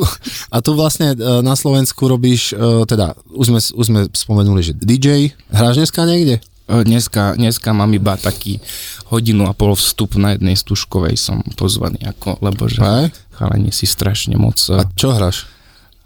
a 0.50 0.58
tu 0.64 0.72
vlastne 0.74 1.12
e, 1.12 1.18
na 1.44 1.60
Slovensku 1.60 2.08
robíš, 2.08 2.56
e, 2.56 2.88
teda 2.88 3.14
už 3.30 3.46
sme, 3.52 3.60
už 3.60 3.86
sme 3.86 4.00
spomenuli, 4.10 4.62
že 4.64 4.74
DJ, 4.74 5.36
hráš 5.52 5.76
dneska 5.78 6.08
niekde? 6.08 6.40
E, 6.72 6.88
Dneska, 6.88 7.36
dneska 7.36 7.76
mám 7.76 7.92
iba 7.92 8.16
taký 8.16 8.64
hodinu 9.12 9.44
a 9.46 9.54
pol 9.54 9.76
vstup 9.76 10.16
na 10.16 10.40
jednej 10.40 10.56
stužkovej 10.56 11.20
som 11.20 11.44
pozvaný, 11.60 12.00
ako, 12.08 12.40
lebo 12.40 12.72
že 12.72 12.80
Hej. 12.80 13.12
chalani 13.36 13.76
si 13.76 13.84
strašne 13.84 14.40
moc. 14.40 14.56
A 14.72 14.88
A, 14.88 14.88
čo 14.96 15.12
hráš? 15.12 15.52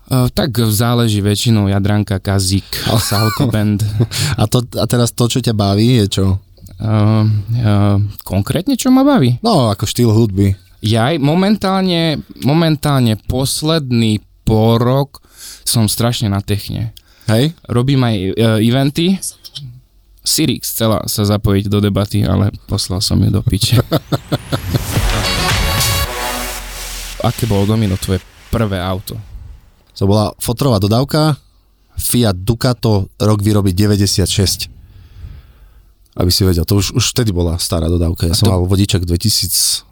tak 0.05 0.53
záleží 0.69 1.17
väčšinou 1.17 1.65
Jadranka, 1.65 2.21
Kazík, 2.21 2.65
Salko 3.09 3.49
Band. 3.49 3.81
A, 4.37 4.45
to, 4.45 4.61
a 4.77 4.85
teraz 4.85 5.09
to, 5.09 5.25
čo 5.25 5.41
ťa 5.41 5.53
baví, 5.57 5.97
je 6.05 6.21
čo? 6.21 6.27
Uh, 6.75 7.23
uh, 7.57 7.97
konkrétne 8.21 8.75
čo 8.77 8.93
ma 8.93 9.01
baví? 9.01 9.41
No, 9.41 9.71
ako 9.73 9.87
štýl 9.89 10.11
hudby. 10.13 10.53
Ja 10.85 11.09
aj 11.09 11.17
momentálne, 11.23 12.21
momentálne 12.45 13.17
posledný 13.25 14.21
pol 14.45 14.77
rok 14.77 15.25
som 15.65 15.89
strašne 15.89 16.29
na 16.29 16.43
techne. 16.43 16.93
Hej? 17.25 17.57
Robím 17.65 18.05
aj 18.05 18.15
uh, 18.29 18.29
eventy. 18.61 19.17
Sirix 20.25 20.73
chcela 20.73 21.05
sa 21.05 21.21
zapojiť 21.21 21.69
do 21.69 21.77
debaty, 21.77 22.25
ale 22.25 22.49
poslal 22.65 22.97
som 22.99 23.21
ju 23.21 23.29
do 23.29 23.45
piče. 23.45 23.77
Aké 27.21 27.45
bolo 27.45 27.65
Domino 27.65 27.93
tvoje 27.97 28.19
prvé 28.49 28.81
auto? 28.81 29.17
To 29.95 30.03
bola 30.05 30.33
fotrová 30.37 30.81
dodávka, 30.81 31.37
Fiat 31.95 32.35
Ducato, 32.35 33.07
rok 33.15 33.39
vyrobiť 33.39 33.73
96. 33.73 34.67
Aby 36.15 36.31
si 36.31 36.43
vedel, 36.43 36.67
to 36.67 36.75
už, 36.79 36.91
už 36.95 37.05
vtedy 37.15 37.31
bola 37.31 37.55
stará 37.55 37.87
dodávka. 37.87 38.27
Ja 38.27 38.35
som 38.35 38.47
to- 38.49 38.53
mal 38.53 38.65
vodičak 38.67 39.03
v 39.07 39.15
2008 39.15 39.87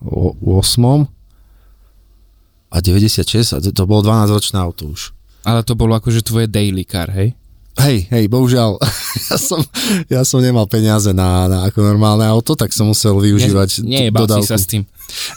a 2.73 2.77
96 2.81 3.53
a 3.53 3.61
to, 3.61 3.69
to 3.71 3.83
bolo 3.85 4.01
12-ročné 4.03 4.57
auto 4.59 4.91
už. 4.91 5.13
Ale 5.43 5.63
to 5.63 5.75
bolo 5.75 5.95
akože 5.95 6.23
tvoje 6.23 6.47
daily 6.47 6.83
car, 6.87 7.11
hej? 7.11 7.35
Hej, 7.73 8.05
hej, 8.13 8.25
bohužiaľ, 8.29 8.77
ja 9.29 9.37
som, 9.41 9.59
ja 10.05 10.21
som 10.21 10.39
nemal 10.45 10.69
peniaze 10.69 11.09
na, 11.09 11.49
na 11.49 11.59
ako 11.65 11.81
normálne 11.81 12.21
auto, 12.21 12.53
tak 12.53 12.69
som 12.69 12.93
musel 12.93 13.17
využívať 13.17 13.81
Nie, 13.81 14.07
si 14.07 14.13
dodávku. 14.13 14.45
sa 14.45 14.61
s 14.61 14.69
tým. 14.69 14.85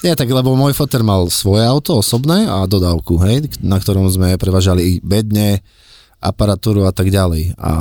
Nie, 0.05 0.12
tak 0.12 0.28
lebo 0.28 0.52
môj 0.52 0.76
foter 0.76 1.00
mal 1.00 1.28
svoje 1.33 1.64
auto 1.64 2.00
osobné 2.00 2.45
a 2.45 2.69
dodávku, 2.69 3.16
hej, 3.25 3.49
na 3.64 3.81
ktorom 3.81 4.05
sme 4.12 4.37
prevažali 4.37 5.00
bedne, 5.00 5.64
aparatúru 6.21 6.88
a 6.88 6.93
tak 6.93 7.12
ďalej. 7.12 7.55
A 7.61 7.73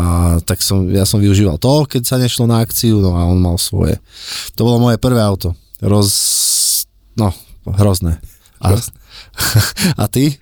tak 0.44 0.60
som, 0.60 0.86
ja 0.92 1.08
som 1.08 1.24
využíval 1.24 1.56
to, 1.58 1.88
keď 1.88 2.04
sa 2.04 2.20
nešlo 2.20 2.46
na 2.46 2.62
akciu, 2.62 3.00
no 3.00 3.16
a 3.16 3.26
on 3.26 3.40
mal 3.40 3.56
svoje. 3.56 3.98
To 4.60 4.68
bolo 4.68 4.78
moje 4.80 5.00
prvé 5.00 5.24
auto. 5.24 5.56
Roz... 5.80 6.12
No, 7.16 7.32
hrozné. 7.64 8.20
A, 8.60 8.76
a 10.04 10.06
ty? 10.12 10.36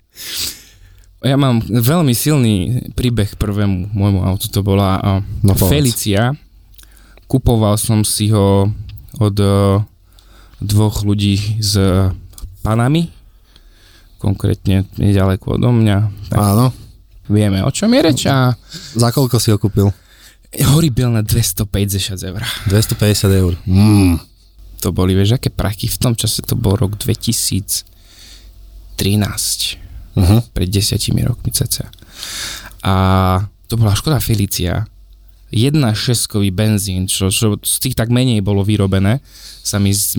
Ja 1.24 1.34
mám 1.34 1.64
veľmi 1.64 2.12
silný 2.12 2.54
príbeh 2.92 3.34
prvému 3.34 3.88
môjmu 3.90 4.20
autu. 4.22 4.52
To 4.52 4.60
bola 4.60 4.90
uh, 4.96 5.20
No, 5.40 5.56
povedz. 5.56 5.72
Felicia. 5.72 6.36
Kupoval 7.24 7.80
som 7.80 8.04
si 8.04 8.28
ho 8.28 8.68
od 9.16 9.36
uh, 9.40 9.80
dvoch 10.60 11.00
ľudí 11.00 11.58
z 11.58 11.80
Panami. 12.60 13.08
Konkrétne 14.20 14.84
nedaleko 14.96 15.56
odo 15.56 15.72
mňa. 15.72 15.96
Tak 16.28 16.38
Áno. 16.38 16.72
vieme, 17.26 17.60
o 17.60 17.68
čom 17.68 17.88
je 17.88 18.00
reč 18.00 18.20
a 18.24 18.52
Za 18.92 19.08
koľko 19.08 19.36
si 19.36 19.48
ho 19.48 19.56
kúpil? 19.56 19.88
horibil 20.54 21.10
na 21.10 21.20
250 21.20 21.66
eur. 22.22 22.40
250 22.68 23.26
eur. 23.34 23.52
Mm. 23.66 24.20
To 24.80 24.92
boli, 24.92 25.12
vieš, 25.12 25.34
aké 25.34 25.48
prachy. 25.48 25.88
V 25.88 25.98
tom 25.98 26.12
čase 26.14 26.40
to 26.40 26.54
bol 26.54 26.76
rok 26.76 26.94
2013. 26.94 27.84
Uh-huh. 30.14 30.40
pred 30.54 30.70
desiatimi 30.70 31.26
rokmi 31.26 31.50
cca. 31.50 31.90
A 32.86 32.94
to 33.66 33.74
bola 33.74 33.96
Škoda 33.98 34.22
Felicia. 34.22 34.86
1,6 35.54 36.50
benzín, 36.50 37.06
čo, 37.06 37.30
čo 37.30 37.54
z 37.62 37.74
tých 37.78 37.94
tak 37.94 38.10
menej 38.10 38.42
bolo 38.42 38.66
vyrobené, 38.66 39.22
sa 39.62 39.78
mi, 39.78 39.94
z, 39.94 40.18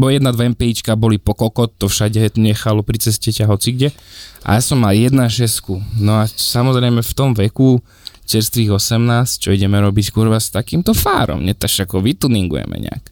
bo 0.00 0.08
jedna, 0.08 0.32
dve 0.32 0.48
MPIčka 0.56 0.96
boli 0.96 1.20
po 1.20 1.36
kokot, 1.36 1.76
to 1.76 1.84
všade 1.84 2.32
nechalo 2.40 2.80
pri 2.80 2.96
ceste 2.96 3.28
ťa 3.28 3.44
hoci 3.44 3.76
kde. 3.76 3.88
A 4.48 4.56
ja 4.56 4.62
som 4.64 4.80
mal 4.80 4.96
1,6. 4.96 5.20
No 6.00 6.24
a 6.24 6.24
samozrejme 6.24 7.04
v 7.04 7.12
tom 7.12 7.36
veku, 7.36 7.84
čerstvých 8.28 8.76
18, 8.76 9.40
čo 9.40 9.48
ideme 9.56 9.80
robiť 9.80 10.12
kurva 10.12 10.36
s 10.36 10.52
takýmto 10.52 10.92
fárom, 10.92 11.40
netaž 11.40 11.88
ako 11.88 12.04
vytuningujeme 12.04 12.76
nejak. 12.76 13.04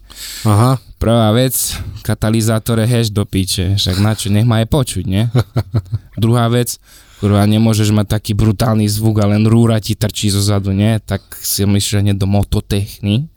Aha. 0.44 0.76
Prvá 1.00 1.28
vec, 1.32 1.56
katalizátore 2.04 2.84
hash 2.84 3.12
do 3.12 3.24
piče, 3.24 3.80
však 3.80 3.96
na 4.00 4.12
čo, 4.12 4.28
nech 4.28 4.44
ma 4.44 4.60
aj 4.60 4.68
počuť, 4.68 5.04
nie? 5.08 5.28
Druhá 6.22 6.48
vec, 6.52 6.76
kurva, 7.20 7.44
nemôžeš 7.48 7.92
mať 7.96 8.20
taký 8.20 8.32
brutálny 8.36 8.84
zvuk 8.88 9.24
a 9.24 9.28
len 9.28 9.48
rúra 9.48 9.80
ti 9.80 9.96
trčí 9.96 10.28
zo 10.28 10.44
zadu, 10.44 10.76
nie? 10.76 11.00
Tak 11.00 11.40
si 11.40 11.64
myslíš, 11.64 12.00
že 12.00 12.04
nie 12.04 12.14
do 12.16 12.28
mototechny. 12.28 13.28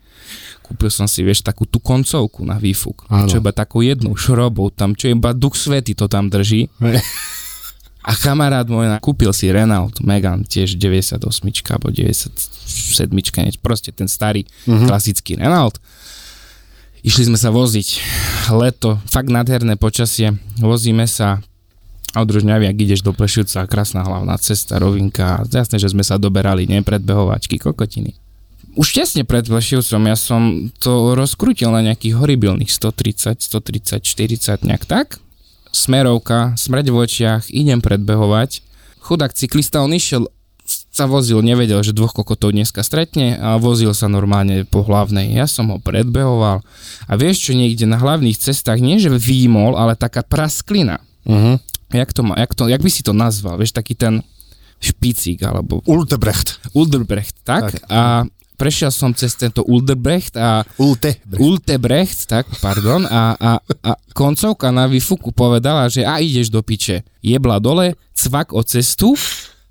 Kúpil 0.63 0.93
som 0.93 1.09
si, 1.09 1.25
vieš, 1.25 1.41
takú 1.41 1.65
tú 1.65 1.81
koncovku 1.81 2.45
na 2.45 2.61
výfuk. 2.61 3.09
Áno. 3.09 3.25
Čo 3.25 3.41
iba 3.41 3.49
takú 3.49 3.81
jednu 3.81 4.13
šrobou, 4.13 4.69
tam 4.69 4.93
čo 4.93 5.09
iba 5.09 5.33
duch 5.33 5.57
svety 5.57 5.97
to 5.97 6.05
tam 6.05 6.29
drží. 6.29 6.69
A 8.09 8.17
kamarát 8.17 8.65
môj 8.65 8.89
kúpil 8.97 9.29
si 9.37 9.53
Renault 9.53 10.01
Megane, 10.01 10.41
tiež 10.41 10.81
98 10.81 11.21
alebo 11.69 11.93
97, 11.93 13.13
niečo, 13.13 13.61
proste 13.61 13.93
ten 13.93 14.09
starý 14.09 14.49
Mhm. 14.65 14.89
klasický 14.89 15.37
Renault. 15.37 15.77
Išli 17.05 17.29
sme 17.29 17.37
sa 17.37 17.53
voziť, 17.53 17.87
leto, 18.51 18.97
fakt 19.07 19.29
nádherné 19.29 19.77
počasie, 19.77 20.35
vozíme 20.57 21.05
sa 21.05 21.39
a 22.09 22.25
od 22.25 22.29
Ružňavy, 22.33 22.65
ak 22.65 22.77
ideš 22.81 23.05
do 23.05 23.13
Plešivca, 23.13 23.69
krásna 23.69 24.01
hlavná 24.01 24.33
cesta, 24.41 24.81
rovinka, 24.81 25.45
jasné, 25.45 25.77
že 25.77 25.93
sme 25.93 26.01
sa 26.01 26.17
doberali, 26.17 26.65
nie, 26.65 26.81
predbehovačky, 26.81 27.61
kokotiny. 27.61 28.17
Už 28.73 28.97
tesne 28.97 29.21
pred 29.21 29.45
Plešivcom 29.45 30.01
ja 30.09 30.17
som 30.17 30.73
to 30.81 31.13
rozkrútil 31.13 31.69
na 31.69 31.85
nejakých 31.85 32.17
horibilných 32.17 32.73
130, 32.73 33.37
130, 33.45 34.01
40, 34.01 34.65
nejak 34.65 34.89
tak. 34.89 35.21
Smerovka, 35.69 36.57
smrť 36.57 36.85
v 36.89 36.95
očiach, 36.95 37.43
idem 37.53 37.79
predbehovať. 37.79 38.65
Chudák 38.99 39.33
cyklista, 39.33 39.85
on 39.85 39.93
išiel, 39.93 40.27
sa 40.93 41.05
vozil, 41.09 41.41
nevedel, 41.41 41.81
že 41.81 41.95
dvoch 41.95 42.13
kokotov 42.13 42.53
dneska 42.53 42.85
stretne 42.85 43.37
a 43.37 43.57
vozil 43.57 43.93
sa 43.97 44.05
normálne 44.11 44.65
po 44.65 44.85
hlavnej. 44.85 45.33
Ja 45.33 45.49
som 45.49 45.73
ho 45.73 45.77
predbehoval 45.81 46.61
a 47.07 47.11
vieš 47.17 47.49
čo, 47.49 47.51
niekde 47.57 47.89
na 47.89 47.97
hlavných 47.97 48.37
cestách, 48.37 48.81
nie 48.81 49.01
že 49.01 49.09
výmol, 49.09 49.77
ale 49.77 49.97
taká 49.97 50.21
prasklina. 50.21 51.01
Uh-huh. 51.25 51.57
Jak, 51.89 52.13
to 52.13 52.21
má, 52.21 52.37
jak, 52.37 52.53
to, 52.53 52.69
jak 52.69 52.81
by 52.81 52.91
si 52.91 53.01
to 53.01 53.13
nazval, 53.17 53.57
vieš, 53.57 53.73
taký 53.73 53.97
ten 53.97 54.21
špicík 54.79 55.43
alebo 55.43 55.83
Ultebrecht. 55.83 56.61
Ulderbrecht, 56.71 57.35
tak? 57.43 57.75
Tak. 57.75 57.89
A 57.91 58.23
prešiel 58.59 58.91
som 58.91 59.15
cez 59.15 59.31
tento 59.33 59.63
Ulderbrecht 59.63 60.35
a 60.35 60.67
Ultebrecht. 60.75 61.39
Ultebrecht, 61.39 62.19
tak, 62.27 62.43
pardon, 62.59 63.07
a, 63.07 63.33
a, 63.33 63.51
a 63.63 63.91
koncovka 64.11 64.67
na 64.69 64.83
výfuku 64.85 65.31
povedala, 65.31 65.87
že 65.87 66.03
a 66.03 66.19
ideš 66.19 66.51
do 66.51 66.59
piče. 66.59 67.07
Jebla 67.23 67.63
dole, 67.63 67.95
cvak 68.11 68.51
o 68.51 68.59
cestu, 68.61 69.15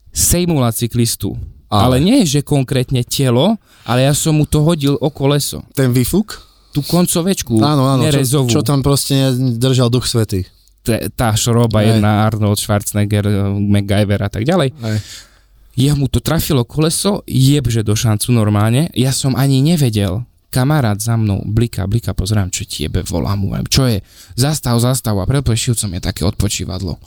sejmula 0.09 0.73
cyklistu. 0.73 1.37
Ale, 1.69 2.01
Ale. 2.01 2.05
nie, 2.05 2.25
že 2.25 2.41
konkrétne 2.41 3.05
telo, 3.05 3.61
ale 3.85 4.09
ja 4.09 4.17
som 4.17 4.33
mu 4.33 4.49
to 4.49 4.65
hodil 4.65 4.97
o 4.97 5.13
koleso. 5.13 5.61
Ten 5.77 5.93
výfuk? 5.93 6.41
Tú 6.73 6.81
koncovečku, 6.81 7.61
Áno, 7.61 7.85
áno. 7.85 8.05
Čo, 8.05 8.09
nerezovú. 8.09 8.49
čo 8.49 8.61
tam 8.65 8.81
proste 8.81 9.33
držal 9.57 9.93
duch 9.93 10.09
svety. 10.09 10.49
T- 10.81 11.13
tá 11.13 11.37
šroba 11.37 11.85
jedna, 11.85 12.25
Arnold 12.25 12.57
Schwarzenegger, 12.57 13.29
MacGyver 13.61 14.21
a 14.25 14.31
tak 14.33 14.49
ďalej. 14.49 14.73
Hej. 14.73 14.99
Ja 15.79 15.95
mu 15.95 16.11
to 16.11 16.19
trafilo 16.19 16.67
koleso, 16.67 17.23
jebže 17.31 17.87
do 17.87 17.95
šancu 17.95 18.35
normálne. 18.35 18.91
Ja 18.99 19.15
som 19.15 19.39
ani 19.39 19.63
nevedel. 19.63 20.27
Kamarát 20.51 20.99
za 20.99 21.15
mnou 21.15 21.45
blika, 21.47 21.87
blika, 21.87 22.17
pozerám, 22.19 22.51
čo 22.51 22.67
ti 22.67 22.89
jebe, 22.89 23.05
volám 23.07 23.39
mu, 23.39 23.53
čo 23.69 23.87
je? 23.87 24.03
Zastav, 24.35 24.75
zastav 24.83 25.15
a 25.21 25.29
pred 25.29 25.45
plešivcom 25.45 25.93
je 25.95 26.01
také 26.03 26.27
odpočívadlo. 26.27 26.99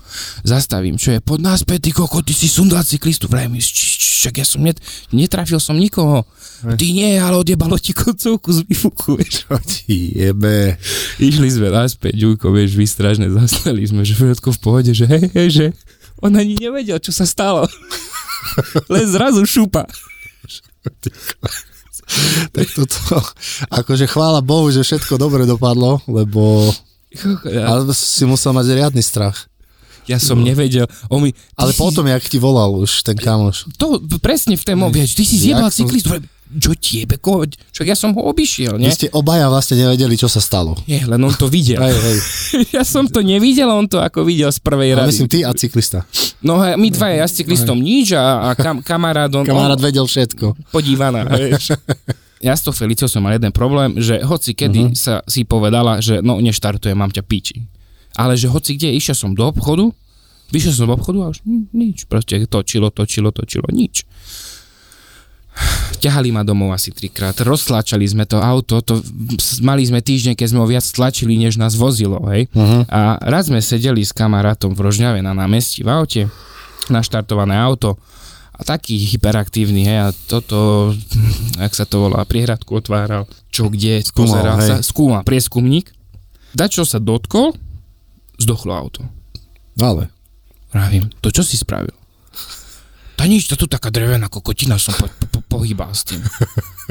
Zastavím, 0.47 0.95
čo 0.95 1.11
je? 1.11 1.19
Pod 1.19 1.43
nás, 1.43 1.67
ty 1.67 1.91
koko, 1.91 2.23
ty 2.23 2.31
si 2.31 2.47
sundal 2.47 2.85
cyklistu. 2.87 3.27
Vrajím, 3.27 3.59
čak 3.59 4.39
ja 4.39 4.45
som 4.47 4.63
net, 4.63 4.79
netrafil 5.11 5.59
som 5.59 5.75
nikoho. 5.75 6.23
Ty 6.63 6.85
nie, 6.93 7.17
ale 7.19 7.41
odjebalo 7.41 7.75
ti 7.75 7.91
koncovku 7.91 8.55
z 8.55 8.63
výfuku, 8.71 9.19
vieš. 9.19 9.49
Čo 9.49 9.57
ti 9.67 10.15
jebe? 10.15 10.79
Išli 11.19 11.49
sme 11.49 11.75
naspäť, 11.75 12.23
Ďujko, 12.23 12.55
vieš, 12.55 12.77
vystražne 12.77 13.27
zastali 13.35 13.83
sme, 13.83 14.07
že 14.07 14.15
všetko 14.15 14.53
v 14.53 14.59
pohode, 14.63 14.91
že 14.95 15.09
hej, 15.09 15.27
hej, 15.35 15.49
že 15.49 15.65
on 16.21 16.37
ani 16.37 16.55
nevedel, 16.55 17.01
čo 17.01 17.09
sa 17.09 17.25
stalo. 17.25 17.65
Len 18.89 19.05
zrazu 19.07 19.43
šupa. 19.43 19.85
Tak 22.51 22.67
toto, 22.75 22.99
akože 23.71 24.03
chvála 24.03 24.43
Bohu, 24.43 24.67
že 24.67 24.83
všetko 24.83 25.15
dobre 25.15 25.47
dopadlo, 25.47 26.03
lebo 26.05 26.67
ale 27.47 27.87
si 27.93 28.27
musel 28.27 28.51
mať 28.51 28.67
riadny 28.67 28.99
strach. 28.99 29.47
ja 30.09 30.17
som 30.17 30.35
nevedel. 30.35 30.87
On 31.07 31.23
mi, 31.23 31.31
Ale 31.55 31.71
si- 31.71 31.79
potom, 31.79 32.03
jak 32.03 32.23
ti 32.25 32.35
volal 32.35 32.75
už 32.75 33.03
ten 33.03 33.15
kamoš. 33.15 33.69
To 33.77 33.95
presne 34.19 34.55
v 34.55 34.63
tému, 34.65 34.91
vieš, 34.91 35.15
ty 35.15 35.23
si 35.23 35.39
zjebal 35.39 35.71
som- 35.71 35.87
čo 36.53 36.71
tiebe, 36.73 37.15
ko, 37.15 37.41
však 37.45 37.85
ja 37.85 37.93
som 37.93 38.11
ho 38.11 38.21
obišiel, 38.25 38.75
Vy 38.75 38.81
nie? 38.81 38.89
ste 38.89 39.07
obaja 39.09 39.47
vlastne 39.47 39.77
nevedeli, 39.77 40.13
čo 40.13 40.25
sa 40.25 40.37
stalo. 40.37 40.75
Nie, 40.83 41.03
len 41.03 41.17
on 41.17 41.31
to 41.31 41.45
videl. 41.45 41.77
Hej, 41.77 41.95
hej. 41.95 42.17
ja 42.75 42.83
som 42.83 43.05
to 43.05 43.19
nevidel, 43.19 43.67
on 43.67 43.85
to 43.85 43.97
ako 43.97 44.21
videl 44.21 44.47
z 44.47 44.59
prvej 44.59 44.93
rady. 44.93 45.07
myslím 45.07 45.27
ty 45.27 45.39
a 45.41 45.51
cyklista. 45.51 46.03
No 46.39 46.59
hej, 46.59 46.75
my 46.75 46.87
dvaja, 46.87 47.15
ja 47.17 47.25
s 47.25 47.35
cyklistom 47.35 47.77
nič 47.77 48.11
a, 48.11 48.23
a 48.43 48.53
kam, 48.53 48.79
kamarát, 48.79 49.29
on, 49.29 49.43
Kamarát 49.43 49.75
on 49.75 49.83
vedel 49.83 50.03
všetko. 50.03 50.57
podívaná, 50.69 51.23
vieš. 51.31 51.71
Ja 52.39 52.51
s 52.51 52.61
tou 52.61 52.71
Feliciou 52.71 53.05
som 53.05 53.21
mal 53.21 53.31
jeden 53.33 53.51
problém, 53.51 53.95
že 53.95 54.17
hoci 54.19 54.51
kedy 54.51 54.81
Mhm. 54.83 54.93
sa 54.93 55.21
si 55.23 55.43
povedala, 55.43 55.99
že 55.99 56.19
no 56.19 56.35
neštartujem, 56.37 56.93
mám 56.93 57.09
ťa 57.09 57.21
píči. 57.21 57.63
Ale 58.11 58.33
že 58.33 58.45
hoci 58.45 58.75
kde, 58.75 58.91
išiel 58.91 59.13
som 59.13 59.31
do 59.31 59.45
obchodu, 59.45 59.87
vyšiel 60.49 60.73
som 60.73 60.83
do 60.83 60.93
obchodu 60.93 61.19
a 61.21 61.27
už 61.29 61.39
nič, 61.71 62.03
proste 62.05 62.41
točilo, 62.43 62.89
točilo, 62.89 63.29
točilo, 63.29 63.69
nič. 63.69 64.03
Ťahali 66.01 66.33
ma 66.33 66.41
domov 66.41 66.73
asi 66.73 66.89
trikrát, 66.89 67.37
roztlačali 67.45 68.01
sme 68.09 68.25
to 68.25 68.41
auto, 68.41 68.81
to, 68.81 69.05
mali 69.61 69.85
sme 69.85 70.01
týždeň, 70.01 70.33
keď 70.33 70.47
sme 70.49 70.59
ho 70.63 70.67
viac 70.67 70.81
tlačili, 70.81 71.37
než 71.37 71.61
nás 71.61 71.77
vozilo, 71.77 72.17
hej. 72.33 72.49
Uh-huh. 72.57 72.81
A 72.89 73.21
raz 73.21 73.53
sme 73.53 73.61
sedeli 73.61 74.01
s 74.01 74.09
kamarátom 74.09 74.73
v 74.73 74.81
Rožňave 74.81 75.21
na 75.21 75.37
námestí 75.37 75.85
v 75.85 75.93
aute, 75.93 76.21
naštartované 76.89 77.53
auto 77.53 78.01
a 78.57 78.65
taký 78.65 78.97
hyperaktívny, 79.13 79.85
hej, 79.85 79.99
a 80.01 80.07
toto, 80.25 80.89
jak 81.61 81.73
sa 81.77 81.85
to 81.85 82.09
volá, 82.09 82.25
priehradku 82.25 82.81
otváral, 82.81 83.29
čo 83.53 83.69
kde, 83.69 84.01
Skúmal, 84.01 84.17
pozeral 84.25 84.57
hej. 84.57 84.69
sa, 84.73 84.75
skúmal, 84.81 85.21
prieskumník, 85.21 85.93
dačo 86.57 86.81
sa 86.81 86.97
dotkol, 86.97 87.53
zdochlo 88.41 88.73
auto. 88.73 89.05
Ale. 89.77 90.09
Pravím, 90.73 91.13
to 91.21 91.29
čo 91.29 91.45
si 91.45 91.61
spravil? 91.61 92.00
Tá 93.21 93.29
nič, 93.29 93.45
to 93.45 93.53
tu 93.53 93.69
taká 93.69 93.93
drevená 93.93 94.33
kokotina 94.33 94.81
som 94.81 94.97
po, 94.97 95.05
po, 95.29 95.45
pohýbal 95.45 95.93
s 95.93 96.09
tým. 96.09 96.25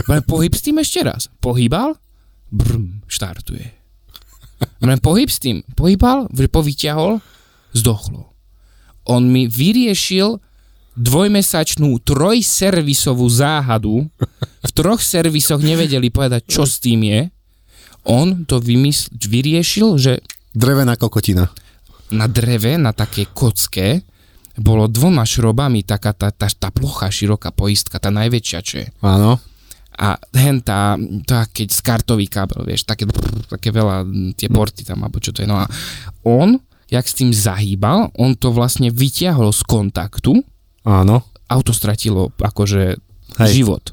Len 0.06 0.22
pohyb 0.22 0.54
s 0.54 0.62
tým 0.62 0.78
ešte 0.78 1.02
raz. 1.02 1.26
Pohýbal, 1.42 1.98
brm, 2.54 3.02
štartuje. 3.10 3.66
Len 4.78 4.98
pohyb 5.02 5.26
s 5.26 5.42
tým, 5.42 5.66
pohýbal, 5.74 6.30
povyťahol, 6.30 7.18
zdochlo. 7.74 8.30
On 9.10 9.26
mi 9.26 9.50
vyriešil 9.50 10.38
dvojmesačnú 10.94 11.98
trojservisovú 12.06 13.26
záhadu. 13.26 14.06
V 14.62 14.70
troch 14.70 15.02
servisoch 15.02 15.58
nevedeli 15.58 16.14
povedať, 16.14 16.46
čo 16.46 16.62
s 16.62 16.78
tým 16.78 17.10
je. 17.10 17.20
On 18.06 18.46
to 18.46 18.62
vymysl- 18.62 19.10
vyriešil, 19.18 19.98
že 19.98 20.22
Drevená 20.54 20.94
kokotina. 20.94 21.50
na 22.14 22.30
dreve, 22.30 22.78
na 22.78 22.94
také 22.94 23.26
kocke, 23.26 24.06
bolo 24.61 24.85
dvoma 24.85 25.25
šrobami 25.25 25.81
taká 25.81 26.12
tá, 26.12 26.29
tá, 26.29 26.46
tá 26.53 26.68
plocha, 26.68 27.09
široká 27.09 27.49
poistka, 27.49 27.96
tá 27.96 28.12
najväčšia, 28.12 28.59
čo 28.61 28.75
je. 28.85 28.88
Áno. 29.01 29.40
A 29.96 30.16
hen 30.37 30.61
tá, 30.61 31.01
tá 31.25 31.49
keď 31.49 31.68
skartový 31.73 32.29
kábel, 32.29 32.64
vieš, 32.68 32.85
také, 32.85 33.09
také 33.49 33.73
veľa, 33.73 34.05
tie 34.37 34.53
porty 34.53 34.85
tam, 34.85 35.05
alebo 35.05 35.20
čo 35.20 35.33
to 35.33 35.44
je. 35.44 35.49
No 35.49 35.61
a 35.61 35.66
on, 36.25 36.61
jak 36.92 37.05
s 37.09 37.16
tým 37.16 37.33
zahýbal, 37.33 38.12
on 38.20 38.37
to 38.37 38.53
vlastne 38.53 38.92
vytiahol 38.92 39.53
z 39.53 39.64
kontaktu, 39.64 40.40
Áno. 40.85 41.25
auto 41.49 41.73
stratilo 41.73 42.33
akože 42.37 42.96
Hej. 43.40 43.51
život. 43.51 43.92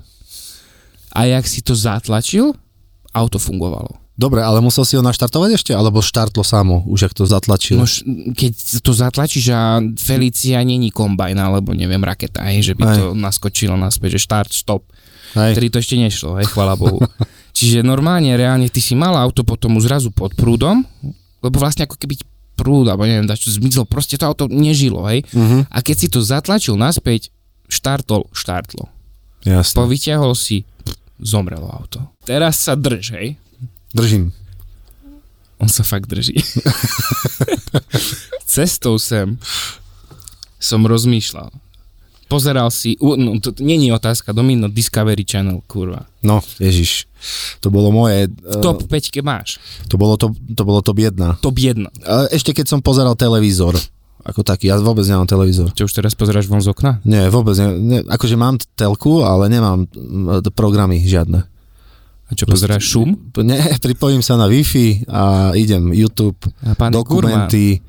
A 1.16 1.26
jak 1.28 1.48
si 1.50 1.64
to 1.66 1.74
zatlačil, 1.74 2.56
auto 3.16 3.42
fungovalo. 3.42 4.07
Dobre, 4.18 4.42
ale 4.42 4.66
musel 4.66 4.82
si 4.82 4.98
ho 4.98 5.06
naštartovať 5.06 5.62
ešte? 5.62 5.72
Alebo 5.78 6.02
štartlo 6.02 6.42
samo, 6.42 6.82
už 6.90 7.06
ak 7.06 7.14
to 7.14 7.30
zatlačil? 7.30 7.78
No, 7.78 7.86
keď 8.34 8.82
to 8.82 8.90
zatlačíš 8.90 9.54
a 9.54 9.78
Felicia 9.94 10.58
není 10.66 10.90
kombajn, 10.90 11.38
alebo 11.38 11.78
neviem, 11.78 12.02
raketa, 12.02 12.42
hej, 12.50 12.66
že 12.66 12.74
by 12.74 12.84
Hej. 12.84 12.96
to 12.98 13.04
naskočilo 13.14 13.78
naspäť, 13.78 14.18
že 14.18 14.26
štart, 14.26 14.50
stop. 14.50 14.90
Hej. 15.38 15.54
Vtedy 15.54 15.68
to 15.70 15.78
ešte 15.78 15.96
nešlo, 16.02 16.42
hej, 16.42 16.50
chvala 16.50 16.74
Bohu. 16.74 16.98
Čiže 17.58 17.86
normálne, 17.86 18.34
reálne, 18.34 18.74
ty 18.74 18.82
si 18.82 18.98
mal 18.98 19.14
auto 19.14 19.46
potom 19.46 19.78
zrazu 19.78 20.10
pod 20.10 20.34
prúdom, 20.34 20.82
lebo 21.46 21.56
vlastne 21.62 21.86
ako 21.86 22.02
keby 22.02 22.18
prúd, 22.58 22.90
alebo 22.90 23.06
neviem, 23.06 23.30
čo 23.38 23.54
zmizlo, 23.54 23.86
proste 23.86 24.18
to 24.18 24.26
auto 24.26 24.50
nežilo, 24.50 25.06
hej. 25.14 25.22
Uh-huh. 25.30 25.62
A 25.70 25.78
keď 25.86 25.96
si 25.96 26.08
to 26.10 26.26
zatlačil 26.26 26.74
naspäť, 26.74 27.30
štartol, 27.70 28.26
štartlo. 28.34 28.90
Jasne. 29.46 29.78
Povyťahol 29.78 30.34
si, 30.34 30.66
pff, 30.66 30.98
zomrelo 31.22 31.70
auto. 31.70 32.02
Teraz 32.26 32.66
sa 32.66 32.74
drž, 32.74 33.14
hej. 33.14 33.38
Držím. 33.96 34.32
On 35.58 35.70
sa 35.70 35.82
fakt 35.82 36.06
drží. 36.06 36.38
Cestou 38.46 39.02
sem 39.02 39.42
som 40.62 40.86
rozmýšľal. 40.86 41.50
Pozeral 42.28 42.68
si, 42.76 43.00
no, 43.00 43.40
to, 43.40 43.56
není 43.64 43.88
otázka, 43.88 44.36
Domino 44.36 44.68
Discovery 44.68 45.24
Channel, 45.24 45.64
kurva. 45.64 46.12
No, 46.20 46.44
ježiš. 46.60 47.08
To 47.64 47.72
bolo 47.72 47.88
moje... 47.88 48.28
V 48.28 48.60
top 48.60 48.84
5 48.84 49.24
máš. 49.24 49.64
To 49.88 49.96
bolo 49.96 50.20
to, 50.20 50.36
to 50.36 50.62
bolo 50.68 50.84
top 50.84 51.00
1. 51.00 51.40
Top 51.40 51.56
1. 51.56 51.88
Ešte 52.36 52.52
keď 52.52 52.68
som 52.68 52.80
pozeral 52.84 53.16
televízor, 53.16 53.80
ako 54.28 54.44
taký, 54.44 54.68
ja 54.68 54.76
vôbec 54.76 55.08
nemám 55.08 55.24
televízor. 55.24 55.72
Čo 55.72 55.88
už 55.88 55.96
teraz 55.96 56.20
pozeráš 56.20 56.52
von 56.52 56.60
z 56.60 56.68
okna? 56.68 57.00
Nie, 57.08 57.32
vôbec 57.32 57.56
ne, 57.64 57.70
ne 57.80 57.98
akože 58.04 58.36
mám 58.36 58.60
telku, 58.76 59.24
ale 59.24 59.48
nemám 59.48 59.88
programy 60.52 61.00
žiadne. 61.08 61.48
A 62.28 62.36
čo 62.36 62.44
pozeráš 62.44 62.84
šum? 62.92 63.16
Ne, 63.44 63.60
pripojím 63.86 64.20
sa 64.20 64.36
na 64.36 64.52
Wi-Fi 64.52 65.08
a 65.08 65.52
idem 65.56 65.96
YouTube, 65.96 66.38
A 66.64 66.76
pán 66.76 66.92
dokumenty 66.92 67.80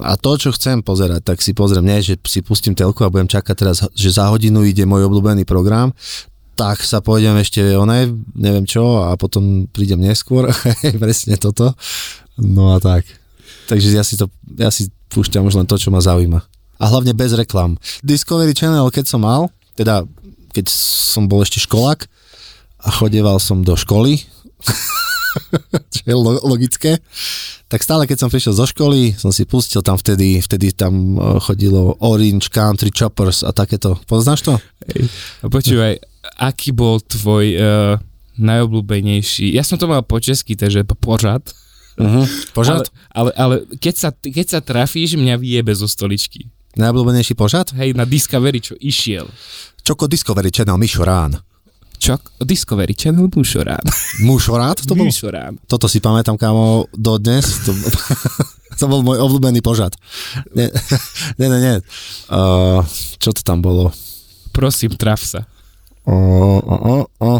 a 0.00 0.16
to, 0.16 0.40
čo 0.40 0.48
chcem 0.56 0.80
pozerať, 0.80 1.20
tak 1.20 1.44
si 1.44 1.52
pozriem, 1.52 1.84
nie, 1.84 2.00
že 2.00 2.16
si 2.24 2.40
pustím 2.40 2.72
telku 2.72 3.04
a 3.04 3.12
budem 3.12 3.28
čakať 3.28 3.54
teraz, 3.54 3.76
že 3.92 4.16
za 4.16 4.32
hodinu 4.32 4.64
ide 4.64 4.88
môj 4.88 5.04
obľúbený 5.12 5.44
program, 5.44 5.92
tak 6.56 6.80
sa 6.80 7.04
pôjdem 7.04 7.36
ešte 7.36 7.60
oné, 7.76 8.08
neviem 8.32 8.64
čo, 8.64 9.04
a 9.04 9.12
potom 9.20 9.68
prídem 9.68 10.00
neskôr, 10.00 10.48
presne 11.02 11.36
toto. 11.36 11.76
No 12.40 12.72
a 12.72 12.80
tak. 12.80 13.04
Takže 13.68 13.92
ja 13.92 14.00
si 14.00 14.16
to, 14.16 14.32
ja 14.56 14.72
si 14.72 14.88
púšťam 15.12 15.44
už 15.44 15.60
len 15.60 15.68
to, 15.68 15.76
čo 15.76 15.92
ma 15.92 16.00
zaujíma. 16.00 16.40
A 16.80 16.84
hlavne 16.88 17.12
bez 17.12 17.36
reklam. 17.36 17.76
Discovery 18.00 18.56
Channel, 18.56 18.88
keď 18.88 19.04
som 19.04 19.20
mal, 19.22 19.52
teda 19.76 20.08
keď 20.54 20.70
som 20.70 21.28
bol 21.28 21.44
ešte 21.44 21.60
školák 21.60 22.06
a 22.84 22.88
chodieval 22.92 23.40
som 23.40 23.64
do 23.64 23.74
školy, 23.74 24.20
čo 25.94 26.02
je 26.04 26.14
lo- 26.14 26.42
logické, 26.44 27.00
tak 27.66 27.82
stále 27.82 28.04
keď 28.06 28.16
som 28.22 28.30
prišiel 28.30 28.54
zo 28.54 28.68
školy, 28.68 29.16
som 29.16 29.32
si 29.32 29.48
pustil 29.48 29.80
tam 29.82 29.96
vtedy, 29.96 30.38
vtedy 30.38 30.70
tam 30.76 31.16
eh, 31.16 31.40
chodilo 31.40 31.96
Orange 32.04 32.52
Country 32.52 32.92
Choppers 32.92 33.42
a 33.42 33.50
takéto. 33.50 33.98
Poznáš 34.04 34.44
to? 34.46 34.54
Hej. 34.92 35.08
A 35.42 35.46
počúvaj, 35.48 35.92
aký 36.40 36.72
bol 36.72 37.00
tvoj 37.04 37.46
uh, 37.56 37.94
najobľúbenejší, 38.40 39.52
ja 39.52 39.60
som 39.60 39.76
to 39.76 39.84
mal 39.84 40.00
po 40.00 40.20
česky, 40.20 40.56
takže 40.56 40.84
pořad, 40.84 41.52
Uh-huh. 41.94 42.26
Požad? 42.50 42.90
ale, 43.14 43.30
ale, 43.38 43.62
ale 43.62 43.78
keď, 43.78 43.94
sa, 43.94 44.10
keď 44.10 44.46
sa 44.50 44.58
trafíš, 44.58 45.14
mňa 45.14 45.38
vyjebe 45.38 45.70
zo 45.70 45.86
stoličky. 45.86 46.50
Najobľúbenejší 46.74 47.38
požad? 47.38 47.70
Hej, 47.78 47.94
na 47.94 48.02
Discovery, 48.02 48.58
čo 48.58 48.74
išiel. 48.82 49.30
Čoko 49.86 50.10
Discovery 50.10 50.50
Channel 50.50 50.74
Čok, 52.04 52.44
Discovery 52.44 52.92
Channel 52.92 53.32
Mušorán. 53.32 53.80
Mušorát 54.20 54.76
to 54.84 54.92
bol? 54.92 55.08
Mušorán. 55.08 55.56
Toto 55.64 55.88
si 55.88 56.04
pamätám, 56.04 56.36
kámo, 56.36 56.84
dodnes. 56.92 57.64
To, 57.64 57.72
to 58.80 58.84
bol 58.92 59.00
môj 59.00 59.24
obľúbený 59.24 59.64
požad. 59.64 59.96
Nie, 60.52 60.68
nie, 61.40 61.48
nie. 61.48 61.60
nie. 61.64 61.76
Uh, 62.28 62.84
čo 63.16 63.32
to 63.32 63.40
tam 63.40 63.64
bolo? 63.64 63.88
Prosím, 64.52 64.92
traf 65.00 65.24
sa. 65.24 65.48
O, 66.04 66.12
o, 66.60 66.76
o, 66.76 66.96
o. 67.24 67.32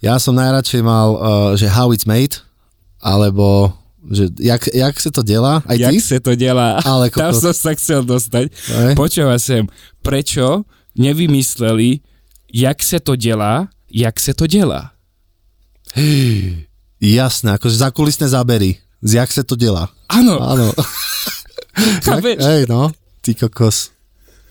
Ja 0.00 0.16
som 0.16 0.32
najradšej 0.40 0.80
mal, 0.80 1.08
uh, 1.12 1.20
že 1.52 1.68
How 1.68 1.92
It's 1.92 2.08
Made, 2.08 2.40
alebo 3.04 3.76
že 4.08 4.32
jak, 4.40 4.72
jak 4.72 4.96
sa 4.96 5.12
to 5.12 5.20
delá? 5.20 5.60
Aj 5.68 5.76
Jak 5.76 5.92
ty? 5.92 6.00
sa 6.00 6.16
to 6.16 6.32
delá? 6.32 6.80
Ale 6.80 7.12
Tam 7.12 7.36
som 7.36 7.52
sa 7.52 7.76
chcel 7.76 8.08
dostať. 8.08 8.48
Počúva 8.96 9.36
sem, 9.36 9.68
prečo 10.00 10.64
nevymysleli, 10.96 12.00
jak 12.56 12.80
sa 12.80 12.96
to 13.04 13.20
delá, 13.20 13.68
jak 13.92 14.16
sa 14.16 14.32
to 14.32 14.48
delá? 14.48 14.96
Jasné, 16.96 17.60
akože 17.60 17.76
zákulisné 17.76 18.32
zábery. 18.32 18.80
Z 19.04 19.20
jak 19.20 19.28
sa 19.28 19.44
to 19.44 19.60
delá. 19.60 19.92
Áno, 20.08 20.40
Áno. 20.40 20.72
chápeš? 22.08 22.40
Hej, 22.40 22.64
no. 22.72 22.88
Ty 23.20 23.36
kokos. 23.36 23.92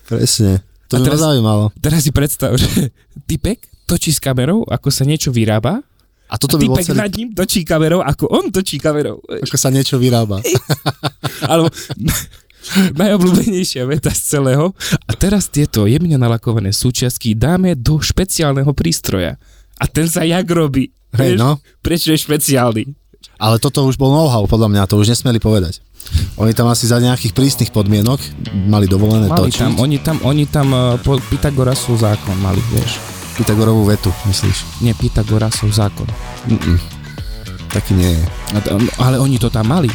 Presne. 0.06 0.62
To 0.86 0.96
A 0.96 0.98
by 0.98 1.02
ma 1.02 1.06
teraz- 1.10 1.22
zaujímalo. 1.26 1.64
Teraz 1.82 2.00
si 2.06 2.14
predstav, 2.14 2.54
že 2.54 2.94
typek 3.26 3.66
točí 3.90 4.14
s 4.14 4.22
kamerou, 4.22 4.62
ako 4.62 4.86
sa 4.94 5.02
niečo 5.02 5.34
vyrába 5.34 5.82
A 6.30 6.34
a 6.34 6.38
toto 6.38 6.58
by 6.58 6.66
bol 6.70 6.78
typek 6.78 6.94
celý... 6.94 6.98
nad 7.02 7.10
ním 7.10 7.28
točí 7.34 7.66
kamerou, 7.66 8.06
ako 8.06 8.30
on 8.30 8.54
točí 8.54 8.78
kamerou. 8.78 9.18
Ako 9.26 9.58
sa 9.58 9.74
niečo 9.74 9.98
vyrába. 9.98 10.38
Alebo 11.50 11.66
najobľúbenejšia 12.94 13.86
veta 13.86 14.10
z 14.10 14.36
celého. 14.36 14.74
A 15.06 15.12
teraz 15.14 15.46
tieto 15.50 15.86
jemne 15.86 16.18
nalakované 16.18 16.74
súčiastky 16.74 17.36
dáme 17.38 17.78
do 17.78 18.02
špeciálneho 18.02 18.70
prístroja. 18.74 19.38
A 19.76 19.84
ten 19.86 20.08
sa 20.08 20.24
jak 20.24 20.48
robí. 20.48 20.90
Vieš, 21.12 21.38
no. 21.40 21.60
Prečo 21.80 22.12
je 22.12 22.18
špeciálny? 22.18 22.84
Ale 23.36 23.60
toto 23.60 23.84
už 23.84 24.00
bol 24.00 24.12
know-how, 24.12 24.44
podľa 24.48 24.68
mňa, 24.72 24.88
to 24.88 24.96
už 24.96 25.12
nesmeli 25.12 25.36
povedať. 25.36 25.84
Oni 26.38 26.54
tam 26.54 26.70
asi 26.70 26.86
za 26.86 27.02
nejakých 27.02 27.34
prísnych 27.34 27.70
podmienok 27.74 28.22
mali 28.70 28.86
dovolené 28.86 29.26
Mali 29.26 29.50
točiť. 29.50 29.60
tam, 29.60 29.72
oni 29.82 29.98
tam, 29.98 30.16
oni 30.22 30.44
tam 30.46 30.68
uh, 30.70 30.94
po 31.02 31.18
Pythagorasov 31.18 31.98
zákon 31.98 32.38
mali, 32.38 32.62
vieš. 32.70 33.02
Pythagorovú 33.36 33.84
vetu, 33.90 34.08
myslíš? 34.24 34.80
Nie, 34.86 34.96
Pythagorasov 34.96 35.68
zákon. 35.74 36.06
Mm-mm. 36.48 36.78
Taký 37.74 37.92
nie 37.92 38.16
je. 38.16 38.24
Ale 38.96 39.20
oni 39.20 39.36
to 39.36 39.52
tam 39.52 39.68
mali. 39.68 39.90